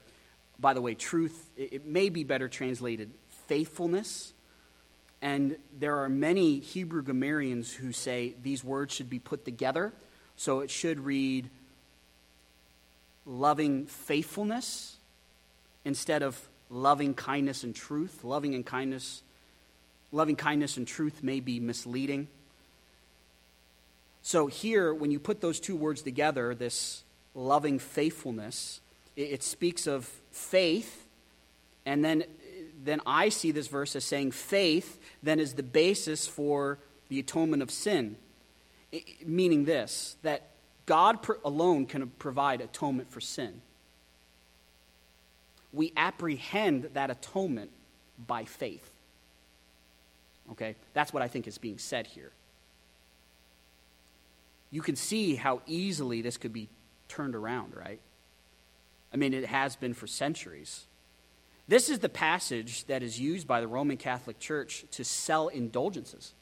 by 0.59 0.73
the 0.73 0.81
way, 0.81 0.95
truth, 0.95 1.51
it 1.55 1.85
may 1.85 2.09
be 2.09 2.25
better 2.25 2.49
translated 2.49 3.11
faithfulness. 3.49 4.33
And 5.21 5.59
there 5.79 5.99
are 5.99 6.09
many 6.09 6.61
Hebrew 6.61 7.03
grammarians 7.03 7.75
who 7.75 7.93
say 7.93 8.35
these 8.43 8.65
words 8.65 8.95
should 8.95 9.11
be 9.11 9.19
put 9.19 9.45
together. 9.45 9.93
So 10.37 10.61
it 10.61 10.71
should 10.71 11.01
read 11.01 11.51
loving 13.29 13.87
faithfulness 13.87 14.97
instead 15.85 16.23
of 16.23 16.41
loving 16.71 17.15
kindness 17.15 17.63
and 17.63 17.75
truth. 17.75 18.25
Loving 18.25 18.55
and 18.55 18.65
kindness, 18.65 19.23
loving 20.11 20.35
kindness 20.35 20.77
and 20.77 20.87
truth 20.87 21.23
may 21.23 21.41
be 21.41 21.61
misleading. 21.61 22.27
So 24.23 24.47
here, 24.47 24.93
when 24.93 25.11
you 25.11 25.21
put 25.21 25.41
those 25.41 25.61
two 25.61 25.77
words 25.77 26.03
together, 26.03 26.55
this 26.55 27.03
loving 27.35 27.79
faithfulness, 27.79 28.81
it, 29.15 29.23
it 29.23 29.43
speaks 29.43 29.87
of 29.87 30.07
faith, 30.33 31.07
and 31.87 32.05
then 32.05 32.25
then 32.85 33.01
I 33.05 33.29
see 33.29 33.51
this 33.51 33.67
verse 33.67 33.97
as 33.97 34.05
saying 34.05 34.31
faith 34.31 35.01
then 35.23 35.41
is 35.41 35.55
the 35.55 35.63
basis 35.63 36.27
for 36.29 36.79
the 37.09 37.19
atonement 37.19 37.63
of 37.63 37.71
sin. 37.71 38.17
meaning 39.25 39.65
this, 39.65 40.17
that 40.23 40.51
God 40.89 41.19
alone 41.45 41.85
can 41.85 42.07
provide 42.19 42.63
atonement 42.63 43.11
for 43.11 43.21
sin. 43.21 43.61
We 45.71 45.93
apprehend 45.99 46.89
that 46.95 47.11
atonement 47.11 47.71
by 48.27 48.47
faith. 48.47 48.91
Okay? 50.53 50.77
That's 50.95 51.13
what 51.13 51.23
I 51.23 51.29
think 51.29 51.47
is 51.47 51.59
being 51.59 51.77
said 51.77 52.07
here. 52.07 52.33
You 54.71 54.81
can 54.81 54.97
see 54.97 55.35
how 55.35 55.61
easily 55.67 56.23
this 56.23 56.39
could 56.39 56.55
be 56.55 56.71
turned 57.07 57.35
around, 57.35 57.77
right? 57.77 58.01
I 59.13 59.19
mean, 59.19 59.35
it 59.35 59.45
has 59.45 59.77
been 59.77 59.93
for 59.93 60.07
centuries. 60.07 60.87
This 61.69 61.91
is 61.91 61.99
the 61.99 62.09
passage 62.09 62.87
that 62.87 63.03
is 63.03 63.21
used 63.21 63.47
by 63.47 63.61
the 63.61 63.69
Roman 63.69 63.99
Catholic 63.99 64.39
Church 64.39 64.87
to 64.93 65.05
sell 65.05 65.49
indulgences. 65.49 66.33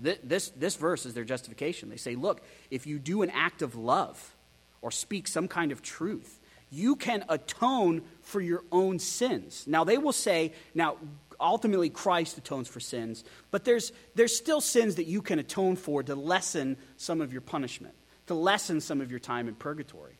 This, 0.00 0.48
this 0.50 0.76
verse 0.76 1.06
is 1.06 1.14
their 1.14 1.24
justification. 1.24 1.90
They 1.90 1.96
say, 1.96 2.14
look, 2.14 2.42
if 2.70 2.86
you 2.86 2.98
do 2.98 3.22
an 3.22 3.30
act 3.30 3.62
of 3.62 3.74
love 3.74 4.34
or 4.82 4.90
speak 4.90 5.28
some 5.28 5.46
kind 5.46 5.72
of 5.72 5.82
truth, 5.82 6.40
you 6.70 6.96
can 6.96 7.24
atone 7.28 8.02
for 8.22 8.40
your 8.40 8.62
own 8.70 8.98
sins. 8.98 9.64
Now, 9.66 9.84
they 9.84 9.98
will 9.98 10.12
say, 10.12 10.52
now, 10.74 10.96
ultimately 11.40 11.90
Christ 11.90 12.38
atones 12.38 12.68
for 12.68 12.80
sins, 12.80 13.24
but 13.50 13.64
there's, 13.64 13.92
there's 14.14 14.36
still 14.36 14.60
sins 14.60 14.94
that 14.96 15.06
you 15.06 15.22
can 15.22 15.38
atone 15.38 15.76
for 15.76 16.02
to 16.02 16.14
lessen 16.14 16.76
some 16.96 17.20
of 17.20 17.32
your 17.32 17.42
punishment, 17.42 17.94
to 18.26 18.34
lessen 18.34 18.80
some 18.80 19.00
of 19.00 19.10
your 19.10 19.20
time 19.20 19.48
in 19.48 19.54
purgatory. 19.54 20.14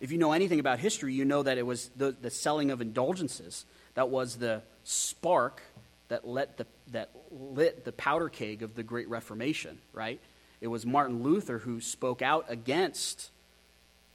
If 0.00 0.10
you 0.10 0.18
know 0.18 0.32
anything 0.32 0.58
about 0.58 0.80
history, 0.80 1.14
you 1.14 1.24
know 1.24 1.42
that 1.44 1.58
it 1.58 1.66
was 1.66 1.90
the, 1.96 2.10
the 2.10 2.30
selling 2.30 2.70
of 2.70 2.80
indulgences 2.80 3.64
that 3.94 4.08
was 4.08 4.36
the 4.36 4.62
spark 4.82 5.62
that, 6.08 6.26
let 6.26 6.56
the, 6.56 6.66
that 6.92 7.10
lit 7.30 7.84
the 7.84 7.92
powder 7.92 8.28
keg 8.28 8.62
of 8.62 8.74
the 8.74 8.82
Great 8.82 9.08
Reformation, 9.08 9.78
right? 9.92 10.20
It 10.60 10.68
was 10.68 10.86
Martin 10.86 11.22
Luther 11.22 11.58
who 11.58 11.80
spoke 11.80 12.22
out 12.22 12.46
against 12.48 13.30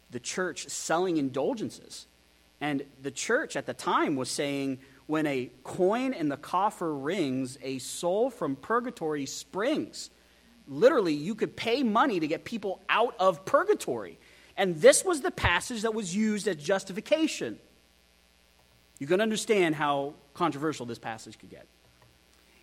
the 0.09 0.19
church 0.19 0.69
selling 0.69 1.17
indulgences. 1.17 2.07
And 2.61 2.83
the 3.01 3.11
church 3.11 3.55
at 3.55 3.65
the 3.65 3.73
time 3.73 4.15
was 4.15 4.29
saying, 4.29 4.79
when 5.07 5.25
a 5.25 5.49
coin 5.63 6.13
in 6.13 6.29
the 6.29 6.37
coffer 6.37 6.93
rings, 6.93 7.57
a 7.61 7.79
soul 7.79 8.29
from 8.29 8.55
purgatory 8.55 9.25
springs. 9.25 10.09
Literally, 10.67 11.13
you 11.13 11.33
could 11.33 11.55
pay 11.55 11.81
money 11.81 12.19
to 12.19 12.27
get 12.27 12.43
people 12.43 12.81
out 12.89 13.15
of 13.19 13.45
purgatory. 13.45 14.19
And 14.57 14.81
this 14.81 15.05
was 15.05 15.21
the 15.21 15.31
passage 15.31 15.83
that 15.83 15.93
was 15.93 16.15
used 16.15 16.47
as 16.47 16.57
justification. 16.57 17.57
You 18.99 19.07
can 19.07 19.21
understand 19.21 19.75
how 19.75 20.15
controversial 20.33 20.85
this 20.85 20.99
passage 20.99 21.39
could 21.39 21.49
get. 21.49 21.67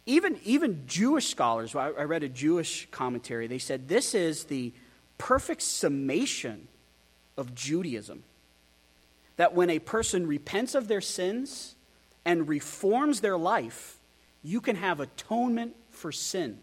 Even, 0.07 0.39
even 0.45 0.85
Jewish 0.87 1.29
scholars, 1.29 1.75
I, 1.75 1.89
I 1.89 2.03
read 2.05 2.23
a 2.23 2.29
Jewish 2.29 2.89
commentary, 2.91 3.47
they 3.47 3.59
said 3.59 3.89
this 3.89 4.15
is 4.15 4.45
the 4.45 4.73
perfect 5.17 5.63
summation 5.63 6.69
of 7.37 7.55
Judaism. 7.55 8.23
That 9.37 9.55
when 9.55 9.71
a 9.71 9.79
person 9.79 10.27
repents 10.27 10.75
of 10.75 10.89
their 10.89 11.01
sins 11.01 11.75
and 12.25 12.49
reforms 12.49 13.21
their 13.21 13.37
life, 13.37 13.99
you 14.43 14.61
can 14.61 14.77
have 14.77 15.01
atonement 15.01 15.75
for 15.91 16.13
sin. 16.13 16.59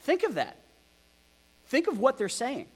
Think 0.00 0.22
of 0.22 0.34
that. 0.34 0.56
Think 1.66 1.88
of 1.88 1.98
what 1.98 2.18
they're 2.18 2.28
saying. 2.28 2.68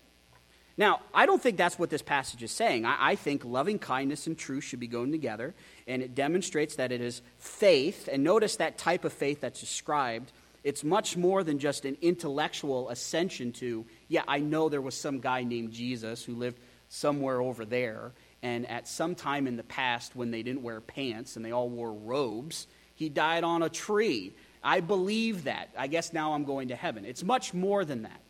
Now, 0.79 1.01
I 1.15 1.25
don't 1.25 1.43
think 1.43 1.57
that's 1.57 1.79
what 1.79 1.89
this 1.89 2.03
passage 2.03 2.43
is 2.43 2.53
saying. 2.53 2.85
I, 2.85 2.97
I, 3.13 3.17
think 3.17 3.45
loving 3.45 3.79
kindness 3.79 4.27
and 4.27 4.37
truth 4.37 4.65
should 4.65 4.81
be 4.81 4.87
going 4.87 5.11
together, 5.11 5.55
and 5.87 6.03
it 6.03 6.15
demonstrates 6.15 6.77
that 6.77 6.93
it 6.93 7.01
is 7.01 7.23
faith. 7.39 8.09
And 8.13 8.23
notice 8.23 8.57
that 8.57 8.77
type 8.77 9.05
of 9.05 9.13
faith 9.13 9.41
that's 9.41 9.61
described. 9.61 10.33
It's 10.65 10.85
much 10.85 11.17
more 11.17 11.43
than 11.45 11.59
just 11.59 11.87
an 11.87 11.97
intellectual 12.03 12.91
ascension 12.91 13.53
to, 13.53 13.87
yeah, 14.09 14.25
I 14.29 14.41
know 14.41 14.69
there 14.69 14.83
was 14.83 14.95
some 14.95 15.21
guy 15.21 15.45
named 15.45 15.73
Jesus 15.73 16.25
who 16.25 16.35
lived 16.35 16.59
somewhere 16.89 17.41
over 17.41 17.65
there, 17.65 18.13
and 18.43 18.69
at 18.69 18.87
some 18.87 19.15
time 19.15 19.47
in 19.47 19.57
the 19.57 19.63
past 19.63 20.15
when 20.15 20.31
they 20.31 20.43
didn't 20.43 20.63
wear 20.63 20.81
pants 20.81 21.37
and 21.37 21.45
they 21.45 21.53
all 21.53 21.71
wore 21.71 21.93
robes, 21.93 22.67
he 22.95 23.09
died 23.09 23.45
on 23.45 23.63
a 23.63 23.71
tree. 23.71 24.35
I 24.63 24.81
believe 24.81 25.45
that. 25.45 25.71
I 25.79 25.87
guess 25.87 26.13
now 26.13 26.35
I'm 26.35 26.45
going 26.45 26.69
to 26.69 26.77
heaven. 26.77 27.05
It's 27.05 27.23
much 27.23 27.55
more 27.55 27.85
than 27.85 28.03
that. 28.03 28.21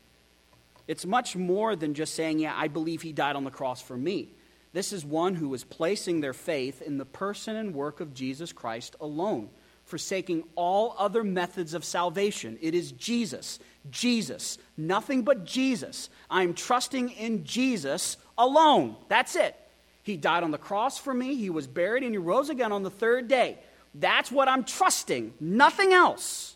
It's 0.86 1.04
much 1.04 1.36
more 1.36 1.74
than 1.74 1.94
just 1.94 2.14
saying, 2.14 2.38
yeah, 2.38 2.54
I 2.56 2.68
believe 2.68 3.02
he 3.02 3.12
died 3.12 3.36
on 3.36 3.44
the 3.44 3.50
cross 3.50 3.82
for 3.82 3.96
me. 3.96 4.34
This 4.72 4.92
is 4.92 5.04
one 5.04 5.34
who 5.34 5.52
is 5.54 5.64
placing 5.64 6.20
their 6.20 6.34
faith 6.34 6.82
in 6.82 6.98
the 6.98 7.04
person 7.04 7.56
and 7.56 7.74
work 7.74 8.00
of 8.00 8.14
Jesus 8.14 8.52
Christ 8.52 8.94
alone, 9.00 9.48
forsaking 9.84 10.44
all 10.54 10.94
other 10.98 11.24
methods 11.24 11.72
of 11.72 11.84
salvation. 11.84 12.58
It 12.60 12.74
is 12.74 12.92
Jesus, 12.92 13.58
Jesus, 13.90 14.58
nothing 14.76 15.22
but 15.22 15.44
Jesus. 15.44 16.10
I'm 16.30 16.52
trusting 16.52 17.10
in 17.10 17.44
Jesus 17.44 18.16
alone. 18.36 18.96
That's 19.08 19.34
it. 19.34 19.56
He 20.02 20.16
died 20.16 20.44
on 20.44 20.50
the 20.52 20.58
cross 20.58 20.98
for 20.98 21.12
me, 21.12 21.34
He 21.34 21.50
was 21.50 21.66
buried, 21.66 22.04
and 22.04 22.12
He 22.12 22.18
rose 22.18 22.48
again 22.48 22.70
on 22.70 22.82
the 22.82 22.90
third 22.90 23.28
day. 23.28 23.58
That's 23.94 24.30
what 24.30 24.46
I'm 24.46 24.62
trusting, 24.62 25.34
nothing 25.40 25.92
else. 25.92 26.54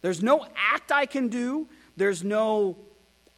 There's 0.00 0.22
no 0.22 0.46
act 0.54 0.92
I 0.92 1.06
can 1.06 1.28
do, 1.28 1.66
there's 1.98 2.24
no 2.24 2.76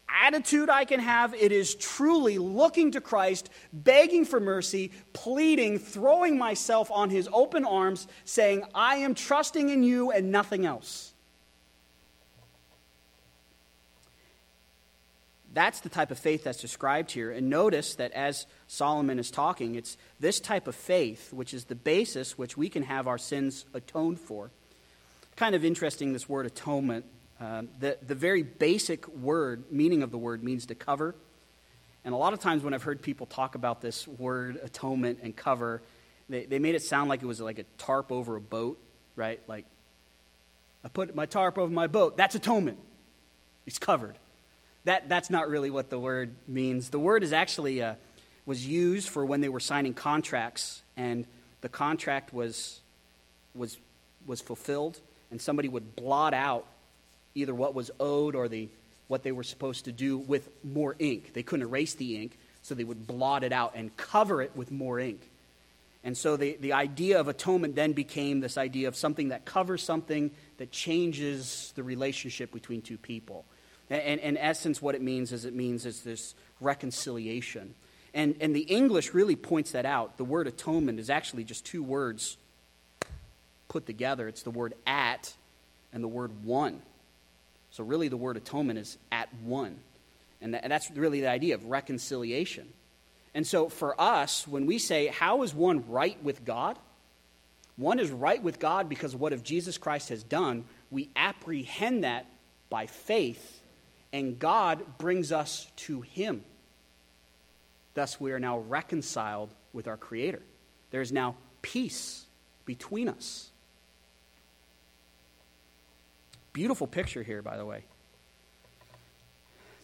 attitude 0.09 0.69
I 0.69 0.85
can 0.85 1.01
have. 1.01 1.35
It 1.35 1.53
is 1.53 1.75
truly 1.75 2.39
looking 2.39 2.93
to 2.93 3.01
Christ, 3.01 3.49
begging 3.73 4.25
for 4.25 4.41
mercy, 4.41 4.93
pleading, 5.13 5.79
throwing 5.79 6.39
myself 6.39 6.91
on 6.91 7.11
his 7.11 7.29
open 7.33 7.65
arms, 7.65 8.07
saying, 8.25 8.65
I 8.75 8.97
am 8.97 9.15
trusting 9.15 9.69
in 9.69 9.83
you 9.83 10.11
and 10.11 10.31
nothing 10.31 10.67
else. 10.67 11.13
That's 15.53 15.81
the 15.81 15.89
type 15.89 16.13
of 16.13 16.19
faith 16.19 16.45
that's 16.45 16.61
described 16.61 17.11
here. 17.11 17.33
And 17.33 17.51
notice 17.51 17.97
that 17.97 18.13
as 18.13 18.47
Solomon 18.69 19.19
is 19.19 19.33
talking, 19.33 19.75
it's 19.75 19.97
this 20.21 20.39
type 20.39 20.69
of 20.69 20.77
faith 20.77 21.33
which 21.33 21.53
is 21.53 21.65
the 21.65 21.75
basis 21.75 22.39
which 22.39 22.57
we 22.57 22.69
can 22.69 22.85
have 22.85 23.09
our 23.09 23.19
sins 23.19 23.65
atoned 23.75 24.21
for. 24.21 24.51
Kind 25.35 25.57
of 25.57 25.65
interesting, 25.65 26.13
this 26.13 26.29
word 26.29 26.47
atonement. 26.47 27.05
Um, 27.41 27.69
the, 27.79 27.97
the 28.07 28.15
very 28.15 28.43
basic 28.43 29.09
word, 29.09 29.65
meaning 29.71 30.03
of 30.03 30.11
the 30.11 30.19
word, 30.19 30.45
means 30.45 30.67
to 30.67 30.75
cover. 30.75 31.15
And 32.05 32.13
a 32.15 32.17
lot 32.17 32.35
of 32.35 32.41
times 32.41 32.63
when 32.63 32.75
I've 32.75 32.83
heard 32.83 33.01
people 33.01 33.27
talk 33.27 33.55
about 33.55 33.81
this 33.81 34.07
word 34.07 34.61
atonement 34.63 35.21
and 35.23 35.35
cover, 35.35 35.81
they, 36.29 36.45
they 36.45 36.59
made 36.59 36.75
it 36.75 36.83
sound 36.83 37.09
like 37.09 37.23
it 37.23 37.27
was 37.27 37.41
like 37.41 37.59
a 37.59 37.65
tarp 37.79 38.13
over 38.13 38.37
a 38.37 38.41
boat, 38.41 38.79
right? 39.17 39.41
Like, 39.47 39.65
I 40.85 40.89
put 40.89 41.15
my 41.15 41.27
tarp 41.27 41.59
over 41.59 41.73
my 41.73 41.87
boat. 41.87 42.17
That's 42.17 42.35
atonement. 42.35 42.79
It's 43.67 43.79
covered. 43.79 44.17
That, 44.85 45.09
that's 45.09 45.31
not 45.31 45.49
really 45.49 45.71
what 45.71 45.91
the 45.91 45.99
word 45.99 46.35
means. 46.47 46.91
The 46.91 46.99
word 46.99 47.23
is 47.23 47.33
actually 47.33 47.83
uh, 47.83 47.95
was 48.47 48.67
used 48.67 49.09
for 49.09 49.25
when 49.25 49.41
they 49.41 49.49
were 49.49 49.61
signing 49.61 49.95
contracts, 49.95 50.83
and 50.97 51.27
the 51.61 51.69
contract 51.69 52.33
was, 52.33 52.81
was, 53.55 53.79
was 54.27 54.41
fulfilled, 54.41 55.01
and 55.31 55.41
somebody 55.41 55.69
would 55.69 55.97
blot 55.97 56.33
out 56.33 56.67
either 57.35 57.55
what 57.55 57.75
was 57.75 57.91
owed 58.01 58.35
or 58.35 58.49
the, 58.49 58.69
what 59.09 59.23
they 59.23 59.33
were 59.33 59.43
supposed 59.43 59.85
to 59.87 59.93
do 59.93 60.19
with 60.19 60.49
more 60.65 60.97
ink. 60.99 61.33
They 61.33 61.43
couldn't 61.43 61.67
erase 61.67 61.95
the 61.95 62.21
ink, 62.21 62.39
so 62.63 62.75
they 62.75 62.85
would 62.85 63.07
blot 63.07 63.45
it 63.45 63.53
out 63.53 63.73
and 63.75 63.97
cover 63.97 64.43
it 64.43 64.53
with 64.55 64.71
more 64.71 64.99
ink. 64.99 65.21
And 66.03 66.17
so 66.17 66.37
the, 66.37 66.57
the 66.61 66.73
idea 66.73 67.21
of 67.21 67.29
atonement 67.29 67.75
then 67.75 67.93
became 67.93 68.41
this 68.41 68.57
idea 68.57 68.89
of 68.89 68.97
something 68.97 69.29
that 69.29 69.45
covers 69.45 69.83
something 69.83 70.31
that 70.57 70.71
changes 70.71 71.73
the 71.77 71.83
relationship 71.83 72.53
between 72.53 72.81
two 72.81 72.97
people. 72.97 73.45
And, 73.91 74.21
in 74.21 74.37
essence, 74.37 74.81
what 74.81 74.95
it 74.95 75.03
means 75.03 75.33
is 75.33 75.45
it 75.45 75.55
means 75.55 75.85
is 75.85 76.03
this 76.03 76.35
reconciliation. 76.61 77.75
And, 78.15 78.37
and 78.41 78.55
the 78.55 78.61
English 78.61 79.15
really 79.15 79.37
points 79.37 79.73
that 79.73 79.85
out. 79.85 80.17
The 80.17 80.25
word 80.25 80.47
atonement 80.47 81.01
is 81.01 81.11
actually 81.11 81.45
just 81.45 81.67
two 81.67 81.83
words 81.83 82.37
put 83.69 83.87
together 83.87 84.27
it's 84.27 84.43
the 84.43 84.51
word 84.51 84.75
at 84.87 85.33
and 85.93 86.03
the 86.03 86.09
word 86.09 86.45
one. 86.45 86.83
So, 87.71 87.85
really, 87.85 88.09
the 88.09 88.17
word 88.17 88.37
atonement 88.37 88.79
is 88.79 88.99
at 89.13 89.33
one. 89.43 89.79
And, 90.41 90.55
and 90.55 90.73
that's 90.73 90.91
really 90.91 91.21
the 91.21 91.29
idea 91.29 91.55
of 91.55 91.65
reconciliation. 91.67 92.69
And 93.35 93.47
so, 93.47 93.69
for 93.69 94.01
us, 94.01 94.47
when 94.47 94.67
we 94.67 94.79
say, 94.79 95.07
How 95.07 95.43
is 95.43 95.55
one 95.55 95.89
right 95.89 96.23
with 96.23 96.45
God? 96.45 96.79
One 97.77 97.99
is 97.99 98.11
right 98.11 98.43
with 98.43 98.59
God 98.59 98.89
because 98.89 99.15
of 99.15 99.21
what 99.21 99.33
if 99.33 99.43
Jesus 99.43 99.79
Christ 99.79 100.11
has 100.11 100.23
done. 100.23 100.65
We 100.91 101.09
apprehend 101.17 102.05
that 102.05 102.27
by 102.69 102.87
faith 102.87 103.61
and 104.13 104.39
God 104.39 104.99
brings 104.99 105.33
us 105.33 105.71
to 105.77 106.01
Him. 106.01 106.45
Thus, 107.95 108.21
we 108.21 108.33
are 108.33 108.41
now 108.41 108.59
reconciled 108.59 109.51
with 109.73 109.89
our 109.89 109.97
Creator. 109.97 110.43
There 110.91 111.01
is 111.01 111.13
now 111.13 111.37
peace 111.63 112.25
between 112.65 113.09
us. 113.09 113.50
Beautiful 116.53 116.87
picture 116.87 117.23
here, 117.23 117.43
by 117.43 117.57
the 117.57 117.65
way. 117.65 117.85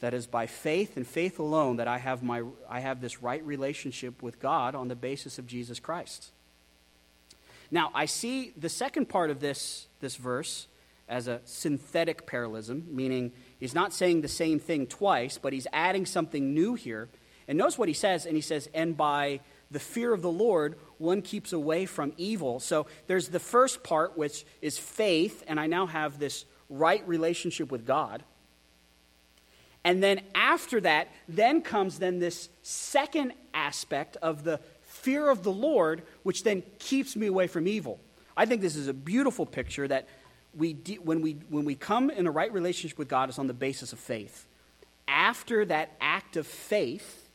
That 0.00 0.14
is 0.14 0.26
by 0.26 0.46
faith 0.46 0.96
and 0.96 1.06
faith 1.06 1.38
alone 1.38 1.76
that 1.76 1.88
I 1.88 1.98
have, 1.98 2.22
my, 2.22 2.42
I 2.68 2.80
have 2.80 3.00
this 3.00 3.22
right 3.22 3.44
relationship 3.44 4.22
with 4.22 4.40
God 4.40 4.74
on 4.74 4.88
the 4.88 4.96
basis 4.96 5.38
of 5.38 5.46
Jesus 5.46 5.80
Christ. 5.80 6.30
Now, 7.70 7.90
I 7.94 8.04
see 8.04 8.52
the 8.56 8.68
second 8.68 9.08
part 9.08 9.30
of 9.30 9.40
this, 9.40 9.86
this 10.00 10.16
verse 10.16 10.66
as 11.08 11.28
a 11.28 11.40
synthetic 11.44 12.26
parallelism, 12.26 12.86
meaning 12.90 13.32
He's 13.58 13.74
not 13.74 13.92
saying 13.92 14.20
the 14.20 14.28
same 14.28 14.58
thing 14.58 14.86
twice, 14.86 15.38
but 15.38 15.52
he's 15.52 15.66
adding 15.72 16.06
something 16.06 16.54
new 16.54 16.74
here. 16.74 17.08
And 17.48 17.56
notice 17.56 17.78
what 17.78 17.88
he 17.88 17.94
says, 17.94 18.26
and 18.26 18.34
he 18.34 18.42
says, 18.42 18.68
and 18.74 18.96
by 18.96 19.40
the 19.70 19.80
fear 19.80 20.12
of 20.12 20.22
the 20.22 20.30
Lord, 20.30 20.76
one 20.98 21.22
keeps 21.22 21.52
away 21.52 21.86
from 21.86 22.12
evil. 22.16 22.60
So 22.60 22.86
there's 23.06 23.28
the 23.28 23.40
first 23.40 23.82
part, 23.82 24.18
which 24.18 24.44
is 24.60 24.78
faith, 24.78 25.42
and 25.46 25.58
I 25.58 25.66
now 25.66 25.86
have 25.86 26.18
this 26.18 26.44
right 26.68 27.06
relationship 27.06 27.70
with 27.70 27.86
God. 27.86 28.22
And 29.84 30.02
then 30.02 30.20
after 30.34 30.80
that, 30.80 31.08
then 31.28 31.62
comes 31.62 31.98
then 31.98 32.18
this 32.18 32.48
second 32.62 33.32
aspect 33.54 34.16
of 34.16 34.42
the 34.42 34.58
fear 34.82 35.30
of 35.30 35.44
the 35.44 35.52
Lord, 35.52 36.02
which 36.24 36.42
then 36.42 36.62
keeps 36.80 37.14
me 37.14 37.28
away 37.28 37.46
from 37.46 37.68
evil. 37.68 38.00
I 38.36 38.46
think 38.46 38.62
this 38.62 38.74
is 38.74 38.88
a 38.88 38.94
beautiful 38.94 39.46
picture 39.46 39.86
that 39.86 40.08
we 40.56 40.72
de- 40.72 40.96
when, 40.96 41.22
we, 41.22 41.34
when 41.50 41.64
we 41.64 41.76
come 41.76 42.10
in 42.10 42.26
a 42.26 42.30
right 42.30 42.52
relationship 42.52 42.98
with 42.98 43.08
God, 43.08 43.28
is 43.28 43.38
on 43.38 43.46
the 43.46 43.54
basis 43.54 43.92
of 43.92 44.00
faith. 44.00 44.46
After 45.06 45.64
that 45.66 45.92
act 46.00 46.36
of 46.36 46.46
faith, 46.46 47.28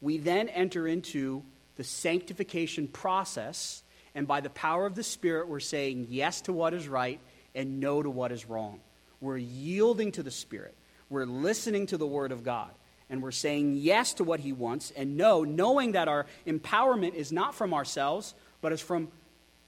we 0.00 0.18
then 0.18 0.48
enter 0.48 0.88
into 0.88 1.44
the 1.76 1.84
sanctification 1.84 2.88
process, 2.88 3.82
and 4.14 4.26
by 4.26 4.40
the 4.40 4.50
power 4.50 4.86
of 4.86 4.94
the 4.96 5.04
Spirit, 5.04 5.48
we're 5.48 5.60
saying 5.60 6.08
yes 6.10 6.40
to 6.42 6.52
what 6.52 6.74
is 6.74 6.88
right 6.88 7.20
and 7.54 7.80
no 7.80 8.02
to 8.02 8.10
what 8.10 8.32
is 8.32 8.48
wrong. 8.48 8.80
We're 9.20 9.38
yielding 9.38 10.12
to 10.12 10.22
the 10.22 10.30
Spirit. 10.30 10.74
We're 11.08 11.26
listening 11.26 11.86
to 11.86 11.96
the 11.96 12.06
Word 12.06 12.32
of 12.32 12.44
God. 12.44 12.70
And 13.10 13.22
we're 13.22 13.30
saying 13.30 13.76
yes 13.76 14.14
to 14.14 14.24
what 14.24 14.40
He 14.40 14.52
wants 14.52 14.90
and 14.96 15.16
no, 15.16 15.44
knowing 15.44 15.92
that 15.92 16.08
our 16.08 16.26
empowerment 16.46 17.14
is 17.14 17.30
not 17.30 17.54
from 17.54 17.74
ourselves, 17.74 18.34
but 18.60 18.72
is 18.72 18.80
from 18.80 19.08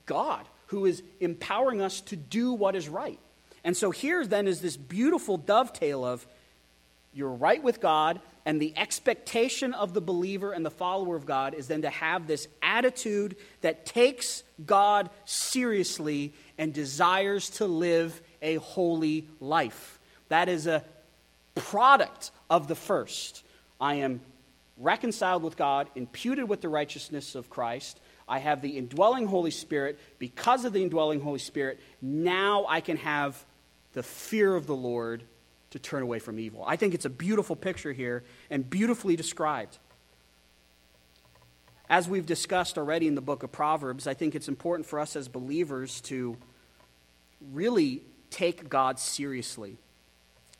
God 0.06 0.46
who 0.68 0.86
is 0.86 1.02
empowering 1.20 1.80
us 1.80 2.00
to 2.00 2.16
do 2.16 2.52
what 2.52 2.74
is 2.74 2.88
right. 2.88 3.18
And 3.62 3.76
so 3.76 3.90
here 3.90 4.26
then 4.26 4.48
is 4.48 4.60
this 4.60 4.76
beautiful 4.76 5.36
dovetail 5.36 6.04
of 6.04 6.26
you're 7.12 7.30
right 7.30 7.62
with 7.62 7.80
God, 7.80 8.20
and 8.44 8.60
the 8.60 8.76
expectation 8.76 9.72
of 9.72 9.94
the 9.94 10.00
believer 10.00 10.52
and 10.52 10.66
the 10.66 10.70
follower 10.70 11.14
of 11.14 11.26
God 11.26 11.54
is 11.54 11.68
then 11.68 11.82
to 11.82 11.90
have 11.90 12.26
this 12.26 12.48
attitude 12.60 13.36
that 13.60 13.86
takes 13.86 14.42
God 14.66 15.10
seriously 15.24 16.34
and 16.58 16.72
desires 16.72 17.50
to 17.50 17.66
live 17.66 18.20
a 18.42 18.56
holy 18.56 19.28
life. 19.40 19.98
That 20.28 20.48
is 20.48 20.66
a 20.66 20.84
product 21.54 22.30
of 22.50 22.68
the 22.68 22.74
first. 22.74 23.42
I 23.80 23.96
am 23.96 24.20
reconciled 24.76 25.42
with 25.42 25.56
God, 25.56 25.88
imputed 25.94 26.48
with 26.48 26.60
the 26.60 26.68
righteousness 26.68 27.34
of 27.34 27.50
Christ. 27.50 28.00
I 28.26 28.38
have 28.38 28.62
the 28.62 28.76
indwelling 28.76 29.26
Holy 29.26 29.50
Spirit. 29.50 29.98
Because 30.18 30.64
of 30.64 30.72
the 30.72 30.82
indwelling 30.82 31.20
Holy 31.20 31.38
Spirit, 31.38 31.80
now 32.00 32.66
I 32.68 32.80
can 32.80 32.96
have 32.98 33.44
the 33.92 34.02
fear 34.02 34.54
of 34.54 34.66
the 34.66 34.74
Lord 34.74 35.22
to 35.70 35.78
turn 35.78 36.02
away 36.02 36.18
from 36.18 36.38
evil. 36.38 36.64
I 36.66 36.76
think 36.76 36.94
it's 36.94 37.04
a 37.04 37.10
beautiful 37.10 37.56
picture 37.56 37.92
here 37.92 38.24
and 38.50 38.68
beautifully 38.68 39.16
described. 39.16 39.78
As 41.88 42.08
we've 42.08 42.26
discussed 42.26 42.78
already 42.78 43.06
in 43.06 43.14
the 43.14 43.20
book 43.20 43.42
of 43.42 43.52
Proverbs, 43.52 44.06
I 44.06 44.14
think 44.14 44.34
it's 44.34 44.48
important 44.48 44.86
for 44.86 44.98
us 44.98 45.16
as 45.16 45.28
believers 45.28 46.00
to 46.02 46.36
really 47.52 48.02
take 48.30 48.68
God 48.68 48.98
seriously. 48.98 49.76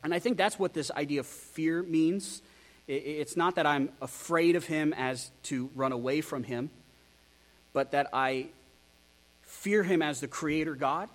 And 0.03 0.13
I 0.13 0.19
think 0.19 0.37
that's 0.37 0.59
what 0.59 0.73
this 0.73 0.91
idea 0.91 1.21
of 1.21 1.25
fear 1.25 1.81
means. 1.81 2.41
It's 2.87 3.35
not 3.35 3.55
that 3.55 3.65
I'm 3.65 3.89
afraid 4.01 4.55
of 4.55 4.65
him 4.65 4.93
as 4.93 5.31
to 5.43 5.69
run 5.75 5.91
away 5.91 6.21
from 6.21 6.43
him 6.43 6.69
but 7.75 7.91
that 7.91 8.07
I 8.13 8.47
fear 9.41 9.83
him 9.83 10.01
as 10.01 10.21
the 10.21 10.29
creator 10.29 10.75
God. 10.75 11.09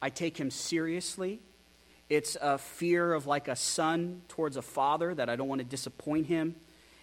I 0.00 0.08
take 0.08 0.38
him 0.38 0.50
seriously. 0.50 1.38
It's 2.08 2.34
a 2.40 2.56
fear 2.56 3.12
of 3.12 3.26
like 3.26 3.46
a 3.46 3.54
son 3.54 4.22
towards 4.26 4.56
a 4.56 4.62
father 4.62 5.14
that 5.14 5.28
I 5.28 5.36
don't 5.36 5.48
want 5.48 5.58
to 5.58 5.66
disappoint 5.66 6.26
him. 6.26 6.56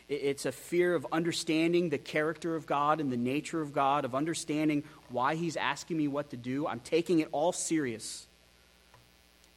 It's 0.08 0.46
a 0.46 0.52
fear 0.52 0.94
of 0.94 1.08
understanding 1.12 1.90
the 1.90 1.98
character 1.98 2.56
of 2.56 2.68
God 2.68 3.02
and 3.02 3.12
the 3.12 3.18
nature 3.18 3.62
of 3.62 3.74
God, 3.74 4.06
of 4.06 4.14
understanding 4.14 4.84
why 5.10 5.34
he's 5.36 5.58
asking 5.58 5.98
me 5.98 6.08
what 6.08 6.30
to 6.30 6.38
do. 6.38 6.68
I'm 6.68 6.80
taking 6.80 7.20
it 7.20 7.30
all 7.32 7.52
serious. 7.52 8.28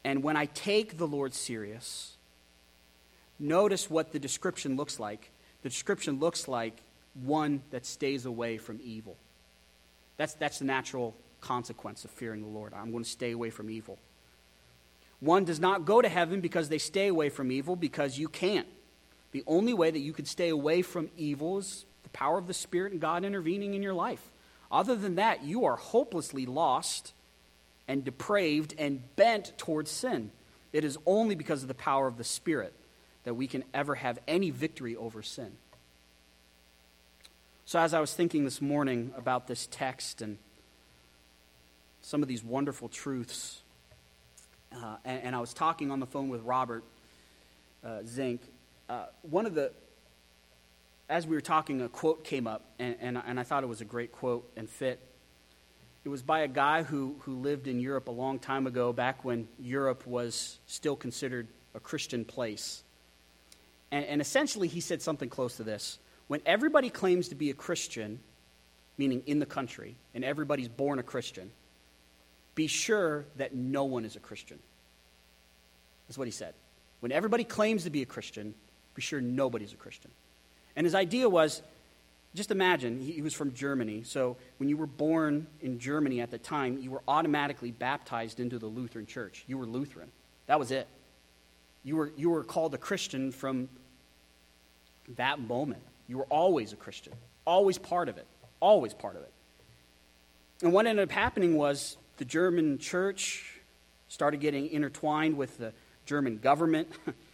And 0.05 0.23
when 0.23 0.37
I 0.37 0.47
take 0.47 0.97
the 0.97 1.07
Lord 1.07 1.35
serious, 1.35 2.17
notice 3.39 3.91
what 3.91 4.13
the 4.13 4.19
description 4.19 4.77
looks 4.77 4.99
like. 4.99 5.31
The 5.63 5.69
description 5.69 6.19
looks 6.19 6.49
like 6.49 6.81
one 7.23 7.63
that 7.71 7.85
stays 7.85 8.25
away 8.25 8.57
from 8.57 8.81
evil. 8.83 9.17
That's, 10.17 10.33
that's 10.35 10.61
the 10.61 10.65
natural 10.65 11.15
consequence 11.43 12.05
of 12.07 12.11
fearing 12.11 12.41
the 12.41 12.49
Lord. 12.49 12.73
I'm 12.73 12.91
going 12.91 13.05
to 13.05 13.11
stay 13.11 13.33
away 13.33 13.51
from 13.51 13.69
evil. 13.69 13.99
One 15.21 15.45
does 15.45 15.61
not 15.61 15.85
go 15.85 16.01
to 16.01 16.09
heaven 16.09 16.41
because 16.41 16.69
they 16.69 16.79
stay 16.79 17.09
away 17.09 17.29
from 17.29 17.53
evil, 17.53 17.77
because 17.77 18.19
you 18.19 18.29
can't. 18.29 18.69
The 19.33 19.45
only 19.47 19.75
way 19.75 19.91
that 19.91 19.99
you 19.99 20.13
could 20.13 20.27
stay 20.27 20.49
away 20.49 20.83
from 20.83 21.11
evil 21.17 21.59
is 21.59 21.85
the 22.03 22.09
power 22.11 22.39
of 22.39 22.47
the 22.47 22.55
Spirit 22.55 22.93
and 22.93 23.01
God 23.01 23.25
intervening 23.25 23.75
in 23.75 23.83
your 23.83 23.95
life. 23.95 24.31
Other 24.71 24.97
than 24.97 25.17
that, 25.17 25.45
you 25.45 25.65
are 25.65 25.77
hopelessly 25.77 26.47
lost 26.47 27.13
and 27.87 28.05
depraved 28.05 28.75
and 28.79 29.03
bent 29.17 29.57
towards 29.57 29.91
sin. 29.91 30.31
It 30.73 30.85
is 30.85 30.99
only 31.07 31.35
because 31.35 31.63
of 31.63 31.69
the 31.69 31.75
power 31.75 32.07
of 32.07 32.19
the 32.19 32.25
Spirit 32.25 32.75
that 33.25 33.35
we 33.35 33.47
can 33.47 33.65
ever 33.75 33.95
have 33.95 34.19
any 34.29 34.51
victory 34.51 34.97
over 34.97 35.23
sin. 35.23 35.53
So, 37.65 37.79
as 37.79 37.93
I 37.93 38.01
was 38.01 38.15
thinking 38.15 38.45
this 38.45 38.63
morning 38.63 39.13
about 39.17 39.47
this 39.47 39.69
text 39.71 40.23
and 40.23 40.39
some 42.01 42.23
of 42.23 42.29
these 42.29 42.43
wonderful 42.43 42.89
truths, 42.89 43.63
uh, 44.73 44.97
and, 45.05 45.23
and, 45.25 45.37
I 45.37 45.41
was 45.41 45.53
talking 45.53 45.91
on 45.91 46.01
the 46.01 46.07
phone 46.07 46.29
with 46.31 46.43
Robert 46.43 46.85
uh, 47.85 48.01
Zink, 48.07 48.41
uh, 48.89 49.07
one 49.23 49.47
of 49.47 49.55
the, 49.55 49.73
as 51.09 51.27
we 51.27 51.37
were 51.37 51.43
talking, 51.43 51.81
a 51.83 51.89
quote 51.89 52.25
came 52.25 52.47
up, 52.47 52.65
and, 52.79 52.97
and, 53.01 53.21
and 53.27 53.39
I 53.39 53.43
thought 53.43 53.63
it 53.63 53.69
was 53.69 53.81
a 53.81 53.85
great 53.87 54.13
quote 54.13 54.51
and 54.57 54.69
fit. 54.69 55.01
It 56.05 56.09
was 56.09 56.23
by 56.23 56.41
a 56.41 56.49
guy 56.49 56.85
who, 56.85 57.17
who 57.21 57.37
lived 57.37 57.67
in 57.67 57.81
Europe 57.81 58.09
a 58.09 58.13
long 58.13 58.39
time 58.39 58.67
ago, 58.67 58.93
back 58.93 59.25
when 59.25 59.49
Europe 59.59 60.07
was 60.07 60.59
still 60.67 60.97
considered 60.97 61.49
a 61.75 61.81
Christian 61.81 62.25
place. 62.25 62.83
And, 63.91 64.05
and 64.07 64.21
essentially, 64.21 64.69
he 64.69 64.81
said 64.81 65.03
something 65.03 65.29
close 65.29 65.57
to 65.57 65.65
this. 65.65 65.99
When 66.29 66.41
everybody 66.47 66.91
claims 66.91 67.29
to 67.29 67.35
be 67.35 67.51
a 67.51 67.55
Christian, 67.55 68.21
meaning 68.97 69.23
in 69.27 69.39
the 69.39 69.47
country, 69.47 69.97
and 70.15 70.25
everybody's 70.25 70.69
born 70.69 70.99
a 70.99 71.03
Christian, 71.03 71.51
be 72.55 72.67
sure 72.67 73.25
that 73.37 73.55
no 73.55 73.85
one 73.85 74.05
is 74.05 74.17
a 74.17 74.21
Christian. 74.21 74.59
That's 76.07 76.19
what 76.19 76.27
he 76.27 76.33
said. 76.33 76.55
When 77.01 77.13
everybody 77.13 77.45
claims 77.45 77.85
to 77.85 77.91
be 77.91 78.03
a 78.03 78.07
Christian, 78.07 78.55
be 78.99 79.03
sure 79.03 79.21
nobody's 79.21 79.73
a 79.73 79.77
Christian. 79.77 80.11
And 80.75 80.85
his 80.85 80.95
idea 80.95 81.29
was 81.29 81.63
just 82.35 82.51
imagine, 82.51 83.01
he, 83.01 83.23
was 83.23 83.33
from 83.33 83.55
Germany. 83.55 84.03
So 84.05 84.37
when 84.59 84.69
you 84.69 84.77
were 84.77 84.87
born 84.87 85.47
in 85.61 85.79
Germany 85.79 86.21
at 86.21 86.31
the 86.31 86.39
time, 86.39 86.79
you 86.79 86.91
were 86.91 87.03
automatically 87.07 87.71
baptized 87.71 88.41
into 88.41 88.59
the 88.59 88.67
Lutheran 88.67 89.07
church. 89.07 89.45
You 89.47 89.57
were 89.57 89.67
Lutheran. 89.67 90.11
That 90.47 90.59
was 90.59 90.71
it. 90.71 90.87
You 91.85 91.97
were, 91.97 92.13
you 92.17 92.31
were 92.31 92.43
called 92.45 92.75
a 92.75 92.79
Christian 92.79 93.33
from 93.33 93.69
that 95.17 95.41
moment. 95.41 95.83
You 96.09 96.19
were 96.19 96.27
always 96.29 96.73
a 96.73 96.77
Christian, 96.77 97.13
always 97.45 97.79
part 97.79 98.09
of 98.09 98.19
it, 98.19 98.27
always 98.61 98.95
part 98.95 99.17
of 99.17 99.23
it. 99.23 99.33
And 100.63 100.73
what 100.73 100.87
ended 100.87 101.05
up 101.05 101.13
happening 101.13 101.57
was 101.57 101.97
the 102.17 102.25
German 102.25 102.79
church 102.79 103.61
started 104.09 104.41
getting 104.41 104.69
intertwined 104.69 105.37
with 105.37 105.57
the 105.59 105.73
German 106.05 106.39
government. 106.39 106.89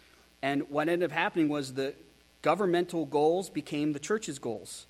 and 0.45 0.69
what 0.69 0.91
ended 0.91 1.11
up 1.11 1.17
happening 1.17 1.49
was 1.49 1.73
the 1.73 1.95
governmental 2.43 3.07
goals 3.07 3.49
became 3.49 3.95
the 3.95 3.99
church's 3.99 4.39
goals. 4.39 4.85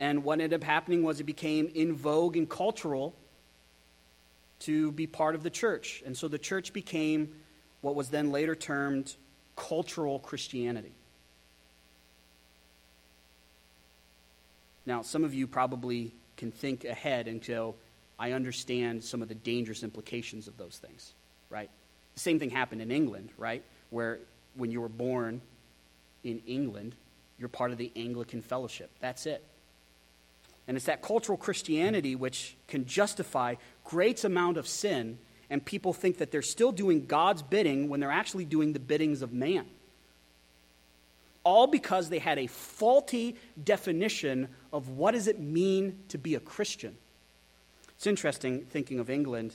And 0.00 0.24
what 0.24 0.40
ended 0.40 0.62
up 0.62 0.64
happening 0.64 1.02
was 1.02 1.20
it 1.20 1.24
became 1.24 1.70
in 1.74 1.94
vogue 1.94 2.38
and 2.38 2.48
cultural 2.48 3.14
to 4.60 4.92
be 4.92 5.06
part 5.06 5.34
of 5.34 5.42
the 5.42 5.50
church. 5.50 6.02
And 6.06 6.16
so 6.16 6.26
the 6.26 6.38
church 6.38 6.72
became 6.72 7.34
what 7.82 7.94
was 7.94 8.08
then 8.08 8.32
later 8.32 8.54
termed 8.54 9.14
cultural 9.56 10.20
Christianity. 10.20 10.94
Now, 14.86 15.02
some 15.02 15.22
of 15.22 15.34
you 15.34 15.46
probably 15.46 16.14
can 16.38 16.50
think 16.50 16.86
ahead 16.86 17.28
and 17.28 17.46
go, 17.46 17.74
I 18.18 18.32
understand 18.32 19.04
some 19.04 19.20
of 19.20 19.28
the 19.28 19.34
dangerous 19.34 19.82
implications 19.82 20.48
of 20.48 20.56
those 20.56 20.78
things, 20.78 21.12
right? 21.50 21.68
The 22.14 22.20
same 22.20 22.38
thing 22.38 22.48
happened 22.48 22.80
in 22.80 22.90
England, 22.90 23.28
right? 23.36 23.62
Where 23.90 24.20
when 24.56 24.70
you 24.70 24.80
were 24.80 24.88
born 24.88 25.40
in 26.22 26.42
England, 26.46 26.94
you're 27.38 27.48
part 27.48 27.70
of 27.70 27.78
the 27.78 27.92
Anglican 27.96 28.42
fellowship. 28.42 28.90
That's 29.00 29.26
it. 29.26 29.44
And 30.66 30.76
it's 30.76 30.86
that 30.86 31.02
cultural 31.02 31.36
Christianity 31.36 32.16
which 32.16 32.56
can 32.68 32.86
justify 32.86 33.56
great 33.84 34.24
amount 34.24 34.56
of 34.56 34.66
sin 34.66 35.18
and 35.50 35.64
people 35.64 35.92
think 35.92 36.18
that 36.18 36.30
they're 36.30 36.42
still 36.42 36.72
doing 36.72 37.06
God's 37.06 37.42
bidding 37.42 37.88
when 37.88 38.00
they're 38.00 38.10
actually 38.10 38.44
doing 38.44 38.72
the 38.72 38.80
biddings 38.80 39.22
of 39.22 39.32
man. 39.32 39.66
All 41.44 41.66
because 41.66 42.08
they 42.08 42.18
had 42.18 42.38
a 42.38 42.46
faulty 42.46 43.36
definition 43.62 44.48
of 44.72 44.88
what 44.88 45.12
does 45.12 45.28
it 45.28 45.38
mean 45.38 45.98
to 46.08 46.16
be 46.16 46.34
a 46.34 46.40
Christian. 46.40 46.96
It's 47.90 48.06
interesting 48.06 48.62
thinking 48.62 48.98
of 48.98 49.10
England. 49.10 49.54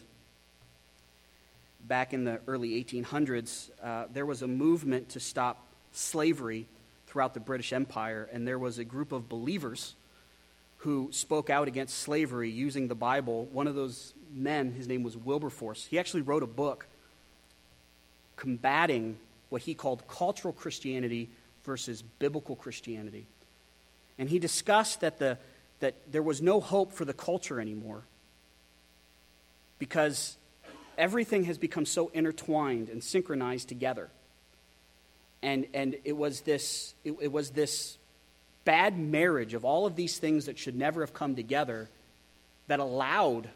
Back 1.87 2.13
in 2.13 2.23
the 2.23 2.39
early 2.47 2.83
1800s, 2.83 3.69
uh, 3.81 4.05
there 4.11 4.25
was 4.25 4.41
a 4.41 4.47
movement 4.47 5.09
to 5.09 5.19
stop 5.19 5.65
slavery 5.91 6.67
throughout 7.07 7.33
the 7.33 7.39
British 7.39 7.73
Empire, 7.73 8.29
and 8.31 8.47
there 8.47 8.59
was 8.59 8.77
a 8.77 8.83
group 8.83 9.11
of 9.11 9.27
believers 9.27 9.95
who 10.77 11.09
spoke 11.11 11.49
out 11.49 11.67
against 11.67 11.97
slavery 11.97 12.49
using 12.49 12.87
the 12.87 12.95
Bible. 12.95 13.45
One 13.51 13.67
of 13.67 13.75
those 13.75 14.13
men, 14.33 14.73
his 14.73 14.87
name 14.87 15.03
was 15.03 15.17
Wilberforce, 15.17 15.85
he 15.85 15.99
actually 15.99 16.21
wrote 16.21 16.43
a 16.43 16.47
book 16.47 16.85
combating 18.35 19.17
what 19.49 19.63
he 19.63 19.73
called 19.73 20.07
cultural 20.07 20.53
Christianity 20.53 21.29
versus 21.63 22.01
biblical 22.19 22.55
Christianity. 22.55 23.25
And 24.17 24.29
he 24.29 24.39
discussed 24.39 25.01
that, 25.01 25.17
the, 25.17 25.37
that 25.79 25.95
there 26.09 26.23
was 26.23 26.41
no 26.41 26.59
hope 26.59 26.93
for 26.93 27.03
the 27.05 27.13
culture 27.13 27.59
anymore 27.59 28.03
because 29.77 30.37
everything 30.99 31.45
has 31.45 31.57
become 31.57 31.85
so 31.85 32.09
intertwined 32.09 32.89
and 32.89 33.03
synchronized 33.03 33.69
together. 33.69 34.09
And, 35.41 35.65
and 35.73 35.95
it, 36.03 36.17
was 36.17 36.41
this, 36.41 36.93
it, 37.03 37.15
it 37.21 37.31
was 37.31 37.51
this 37.51 37.97
bad 38.65 38.99
marriage 38.99 39.53
of 39.53 39.63
all 39.65 39.85
of 39.85 39.95
these 39.95 40.19
things 40.19 40.45
that 40.45 40.59
should 40.59 40.75
never 40.75 41.01
have 41.01 41.13
come 41.13 41.35
together 41.35 41.89
that 42.67 42.79
allowed 42.79 43.49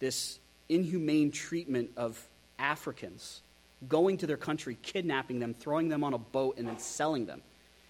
this 0.00 0.38
inhumane 0.68 1.30
treatment 1.30 1.90
of 1.96 2.20
Africans, 2.58 3.40
going 3.88 4.18
to 4.18 4.26
their 4.26 4.36
country, 4.36 4.76
kidnapping 4.82 5.38
them, 5.38 5.54
throwing 5.54 5.88
them 5.88 6.02
on 6.02 6.12
a 6.12 6.18
boat, 6.18 6.58
and 6.58 6.66
then 6.66 6.78
selling 6.78 7.26
them. 7.26 7.40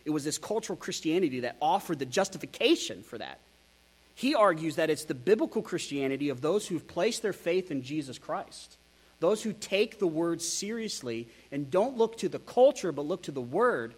It 0.05 0.11
was 0.11 0.25
this 0.25 0.39
cultural 0.39 0.77
Christianity 0.77 1.41
that 1.41 1.57
offered 1.61 1.99
the 1.99 2.05
justification 2.07 3.03
for 3.03 3.19
that. 3.19 3.39
He 4.15 4.35
argues 4.35 4.77
that 4.77 4.91
it's 4.91 5.05
the 5.05 5.15
biblical 5.15 5.63
Christianity 5.63 6.29
of 6.29 6.43
those 6.43 6.67
who've 6.67 6.87
placed 6.87 7.23
their 7.23 7.33
faith 7.33 7.71
in 7.71 7.83
Jesus 7.83 8.19
Christ, 8.19 8.77
those 9.23 9.41
who 9.41 9.53
take 9.53 10.01
the 10.01 10.07
word 10.07 10.43
seriously 10.43 11.29
and 11.53 11.71
don't 11.71 11.97
look 11.97 12.19
to 12.19 12.29
the 12.29 12.41
culture 12.41 12.91
but 12.91 13.07
look 13.07 13.23
to 13.23 13.31
the 13.31 13.41
word, 13.41 13.95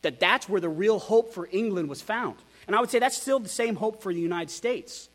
that 0.00 0.18
that's 0.18 0.48
where 0.48 0.62
the 0.62 0.68
real 0.68 0.98
hope 0.98 1.34
for 1.34 1.46
England 1.52 1.90
was 1.90 2.00
found. 2.00 2.36
And 2.66 2.74
I 2.74 2.80
would 2.80 2.88
say 2.88 2.98
that's 2.98 3.20
still 3.20 3.38
the 3.38 3.50
same 3.50 3.76
hope 3.76 4.02
for 4.02 4.14
the 4.14 4.18
United 4.20 4.50
States. 4.50 5.10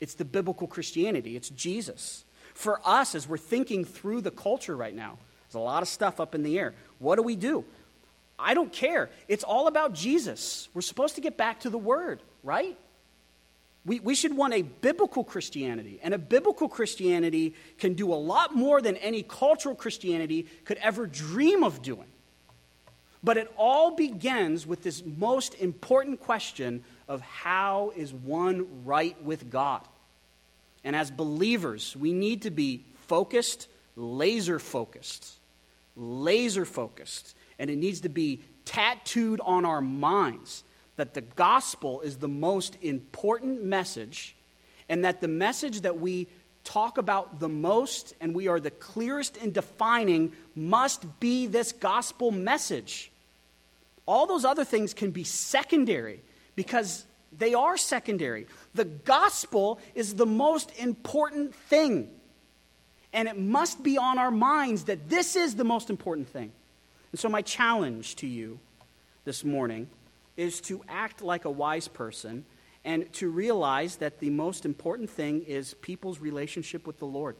It's 0.00 0.14
the 0.14 0.24
biblical 0.24 0.66
Christianity, 0.66 1.36
it's 1.36 1.50
Jesus. 1.50 2.24
For 2.54 2.80
us, 2.82 3.14
as 3.14 3.28
we're 3.28 3.36
thinking 3.36 3.84
through 3.84 4.22
the 4.22 4.30
culture 4.30 4.74
right 4.74 4.94
now, 4.94 5.18
there's 5.46 5.56
a 5.56 5.58
lot 5.58 5.82
of 5.82 5.88
stuff 5.88 6.18
up 6.18 6.34
in 6.34 6.42
the 6.42 6.58
air. 6.58 6.72
What 6.98 7.16
do 7.16 7.22
we 7.22 7.36
do? 7.36 7.62
I 8.38 8.54
don't 8.54 8.72
care. 8.72 9.10
It's 9.28 9.44
all 9.44 9.66
about 9.66 9.92
Jesus. 9.92 10.70
We're 10.72 10.80
supposed 10.80 11.16
to 11.16 11.20
get 11.20 11.36
back 11.36 11.60
to 11.60 11.70
the 11.70 11.78
Word, 11.78 12.20
right? 12.42 12.78
We, 13.84 14.00
we 14.00 14.14
should 14.14 14.36
want 14.36 14.54
a 14.54 14.62
biblical 14.62 15.24
Christianity. 15.24 15.98
And 16.02 16.12
a 16.12 16.18
biblical 16.18 16.68
Christianity 16.68 17.54
can 17.78 17.94
do 17.94 18.12
a 18.12 18.16
lot 18.16 18.54
more 18.54 18.82
than 18.82 18.96
any 18.96 19.22
cultural 19.22 19.74
Christianity 19.74 20.46
could 20.64 20.78
ever 20.78 21.06
dream 21.06 21.62
of 21.62 21.82
doing. 21.82 22.08
But 23.22 23.36
it 23.36 23.52
all 23.56 23.96
begins 23.96 24.66
with 24.66 24.82
this 24.82 25.02
most 25.04 25.54
important 25.54 26.20
question 26.20 26.84
of 27.08 27.20
how 27.20 27.92
is 27.96 28.12
one 28.12 28.84
right 28.84 29.20
with 29.22 29.50
God? 29.50 29.82
And 30.84 30.94
as 30.94 31.10
believers, 31.10 31.96
we 31.96 32.12
need 32.12 32.42
to 32.42 32.50
be 32.50 32.84
focused, 33.06 33.68
laser 33.96 34.58
focused, 34.58 35.34
laser 35.96 36.64
focused. 36.64 37.34
And 37.58 37.70
it 37.70 37.76
needs 37.76 38.02
to 38.02 38.08
be 38.08 38.42
tattooed 38.64 39.40
on 39.40 39.64
our 39.64 39.80
minds 39.80 40.62
that 40.98 41.14
the 41.14 41.20
gospel 41.20 42.00
is 42.00 42.16
the 42.16 42.28
most 42.28 42.76
important 42.82 43.62
message, 43.62 44.34
and 44.88 45.04
that 45.04 45.20
the 45.20 45.28
message 45.28 45.82
that 45.82 46.00
we 46.00 46.26
talk 46.64 46.98
about 46.98 47.38
the 47.38 47.48
most 47.48 48.14
and 48.20 48.34
we 48.34 48.48
are 48.48 48.58
the 48.58 48.72
clearest 48.72 49.36
in 49.36 49.52
defining 49.52 50.32
must 50.56 51.20
be 51.20 51.46
this 51.46 51.70
gospel 51.70 52.32
message. 52.32 53.12
All 54.06 54.26
those 54.26 54.44
other 54.44 54.64
things 54.64 54.92
can 54.92 55.12
be 55.12 55.22
secondary 55.22 56.20
because 56.56 57.04
they 57.36 57.54
are 57.54 57.76
secondary. 57.76 58.48
The 58.74 58.84
gospel 58.84 59.78
is 59.94 60.16
the 60.16 60.26
most 60.26 60.76
important 60.78 61.54
thing. 61.54 62.10
And 63.12 63.28
it 63.28 63.38
must 63.38 63.84
be 63.84 63.98
on 63.98 64.18
our 64.18 64.32
minds 64.32 64.84
that 64.84 65.08
this 65.08 65.36
is 65.36 65.54
the 65.54 65.64
most 65.64 65.90
important 65.90 66.28
thing. 66.28 66.50
And 67.12 67.20
so, 67.20 67.28
my 67.28 67.40
challenge 67.40 68.16
to 68.16 68.26
you 68.26 68.58
this 69.24 69.44
morning 69.44 69.88
is 70.38 70.60
to 70.62 70.82
act 70.88 71.20
like 71.20 71.44
a 71.44 71.50
wise 71.50 71.88
person 71.88 72.44
and 72.84 73.12
to 73.12 73.28
realize 73.28 73.96
that 73.96 74.20
the 74.20 74.30
most 74.30 74.64
important 74.64 75.10
thing 75.10 75.42
is 75.42 75.74
people's 75.74 76.20
relationship 76.20 76.86
with 76.86 76.98
the 76.98 77.06
Lord. 77.06 77.36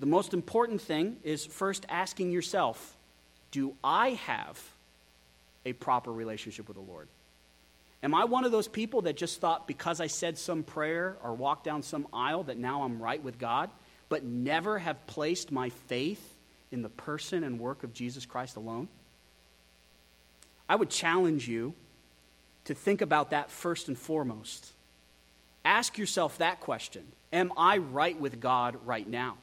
The 0.00 0.06
most 0.06 0.32
important 0.32 0.80
thing 0.80 1.18
is 1.22 1.44
first 1.44 1.84
asking 1.90 2.32
yourself 2.32 2.96
Do 3.50 3.74
I 3.84 4.12
have 4.12 4.58
a 5.66 5.74
proper 5.74 6.10
relationship 6.10 6.66
with 6.66 6.78
the 6.78 6.82
Lord? 6.82 7.08
Am 8.02 8.14
I 8.14 8.24
one 8.24 8.46
of 8.46 8.52
those 8.52 8.66
people 8.66 9.02
that 9.02 9.18
just 9.18 9.38
thought 9.38 9.68
because 9.68 10.00
I 10.00 10.06
said 10.06 10.38
some 10.38 10.62
prayer 10.62 11.18
or 11.22 11.34
walked 11.34 11.64
down 11.64 11.82
some 11.82 12.06
aisle 12.14 12.44
that 12.44 12.56
now 12.56 12.84
I'm 12.84 13.02
right 13.02 13.22
with 13.22 13.38
God, 13.38 13.68
but 14.08 14.24
never 14.24 14.78
have 14.78 15.06
placed 15.06 15.52
my 15.52 15.68
faith 15.68 16.36
in 16.72 16.80
the 16.80 16.88
person 16.88 17.44
and 17.44 17.60
work 17.60 17.84
of 17.84 17.92
Jesus 17.92 18.24
Christ 18.24 18.56
alone? 18.56 18.88
I 20.70 20.76
would 20.76 20.88
challenge 20.88 21.48
you 21.48 21.74
to 22.66 22.74
think 22.74 23.00
about 23.00 23.30
that 23.30 23.50
first 23.50 23.88
and 23.88 23.98
foremost. 23.98 24.70
Ask 25.64 25.98
yourself 25.98 26.38
that 26.38 26.60
question 26.60 27.02
Am 27.32 27.52
I 27.56 27.78
right 27.78 28.18
with 28.18 28.40
God 28.40 28.76
right 28.86 29.08
now? 29.08 29.36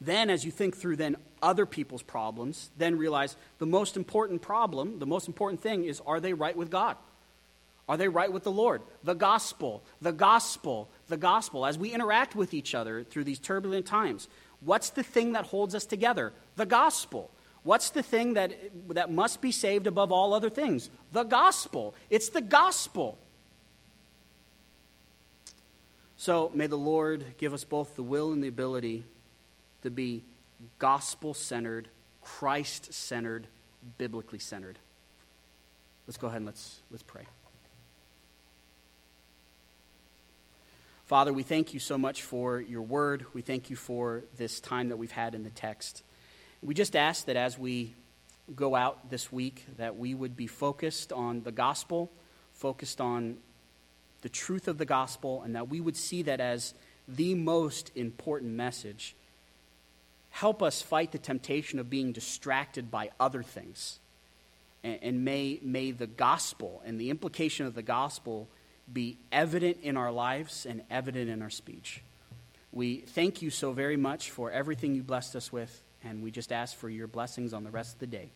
Then, 0.00 0.30
as 0.30 0.44
you 0.44 0.52
think 0.52 0.76
through 0.76 0.96
then 0.96 1.16
other 1.42 1.66
people's 1.66 2.02
problems, 2.02 2.70
then 2.78 2.96
realize 2.96 3.34
the 3.58 3.66
most 3.66 3.96
important 3.96 4.40
problem, 4.40 5.00
the 5.00 5.06
most 5.06 5.26
important 5.26 5.60
thing 5.60 5.84
is 5.84 6.00
are 6.06 6.20
they 6.20 6.32
right 6.32 6.56
with 6.56 6.70
God? 6.70 6.96
Are 7.88 7.96
they 7.96 8.06
right 8.06 8.32
with 8.32 8.44
the 8.44 8.52
Lord? 8.52 8.82
The 9.02 9.14
gospel, 9.14 9.82
the 10.00 10.12
gospel, 10.12 10.88
the 11.08 11.16
gospel. 11.16 11.66
As 11.66 11.76
we 11.76 11.92
interact 11.92 12.36
with 12.36 12.54
each 12.54 12.72
other 12.72 13.02
through 13.02 13.24
these 13.24 13.40
turbulent 13.40 13.84
times, 13.84 14.28
what's 14.60 14.90
the 14.90 15.02
thing 15.02 15.32
that 15.32 15.46
holds 15.46 15.74
us 15.74 15.86
together? 15.86 16.32
The 16.54 16.66
gospel. 16.66 17.32
What's 17.64 17.90
the 17.90 18.02
thing 18.02 18.34
that, 18.34 18.52
that 18.88 19.10
must 19.10 19.40
be 19.40 19.52
saved 19.52 19.86
above 19.86 20.10
all 20.10 20.34
other 20.34 20.50
things? 20.50 20.90
The 21.12 21.22
gospel. 21.22 21.94
It's 22.10 22.28
the 22.28 22.40
gospel. 22.40 23.18
So 26.16 26.50
may 26.54 26.66
the 26.66 26.78
Lord 26.78 27.24
give 27.38 27.52
us 27.52 27.64
both 27.64 27.96
the 27.96 28.02
will 28.02 28.32
and 28.32 28.42
the 28.42 28.48
ability 28.48 29.04
to 29.82 29.90
be 29.90 30.22
gospel 30.78 31.34
centered, 31.34 31.88
Christ 32.22 32.92
centered, 32.92 33.46
biblically 33.98 34.38
centered. 34.38 34.78
Let's 36.06 36.16
go 36.16 36.26
ahead 36.26 36.38
and 36.38 36.46
let's, 36.46 36.80
let's 36.90 37.02
pray. 37.02 37.26
Father, 41.06 41.32
we 41.32 41.42
thank 41.42 41.74
you 41.74 41.80
so 41.80 41.98
much 41.98 42.22
for 42.22 42.60
your 42.60 42.82
word. 42.82 43.26
We 43.34 43.42
thank 43.42 43.70
you 43.70 43.76
for 43.76 44.22
this 44.36 44.60
time 44.60 44.88
that 44.88 44.96
we've 44.96 45.12
had 45.12 45.34
in 45.34 45.42
the 45.44 45.50
text. 45.50 46.02
We 46.62 46.74
just 46.74 46.94
ask 46.94 47.26
that 47.26 47.36
as 47.36 47.58
we 47.58 47.94
go 48.54 48.76
out 48.76 49.10
this 49.10 49.32
week, 49.32 49.64
that 49.78 49.96
we 49.96 50.14
would 50.14 50.36
be 50.36 50.46
focused 50.46 51.12
on 51.12 51.42
the 51.42 51.50
gospel, 51.50 52.10
focused 52.52 53.00
on 53.00 53.38
the 54.20 54.28
truth 54.28 54.68
of 54.68 54.78
the 54.78 54.84
gospel, 54.84 55.42
and 55.42 55.56
that 55.56 55.68
we 55.68 55.80
would 55.80 55.96
see 55.96 56.22
that 56.22 56.40
as 56.40 56.74
the 57.08 57.34
most 57.34 57.90
important 57.96 58.52
message 58.52 59.16
help 60.30 60.62
us 60.62 60.80
fight 60.80 61.12
the 61.12 61.18
temptation 61.18 61.78
of 61.78 61.90
being 61.90 62.12
distracted 62.12 62.90
by 62.90 63.10
other 63.20 63.42
things. 63.42 63.98
And, 64.82 64.98
and, 65.02 65.24
may, 65.24 65.58
may 65.62 65.90
the 65.90 66.06
gospel 66.06 66.80
and 66.86 67.00
the 67.00 67.10
implication 67.10 67.66
of 67.66 67.74
the 67.74 67.82
gospel 67.82 68.48
be 68.90 69.18
evident 69.30 69.78
in 69.82 69.96
our 69.96 70.10
lives 70.10 70.64
and 70.64 70.82
evident 70.90 71.28
in 71.28 71.42
our 71.42 71.50
speech. 71.50 72.02
We 72.72 72.98
thank 72.98 73.42
you 73.42 73.50
so 73.50 73.72
very 73.72 73.96
much 73.96 74.30
for 74.30 74.50
everything 74.50 74.94
you 74.94 75.02
blessed 75.02 75.36
us 75.36 75.52
with, 75.52 75.82
and 76.04 76.22
we 76.22 76.30
just 76.30 76.52
ask 76.52 76.76
for 76.76 76.88
your 76.88 77.06
blessings 77.06 77.52
on 77.52 77.64
the 77.64 77.70
rest 77.70 77.94
of 77.94 78.00
the 78.00 78.06
day. 78.06 78.30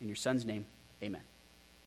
In 0.00 0.08
your 0.08 0.16
son's 0.16 0.44
name, 0.44 0.66
amen. 1.02 1.22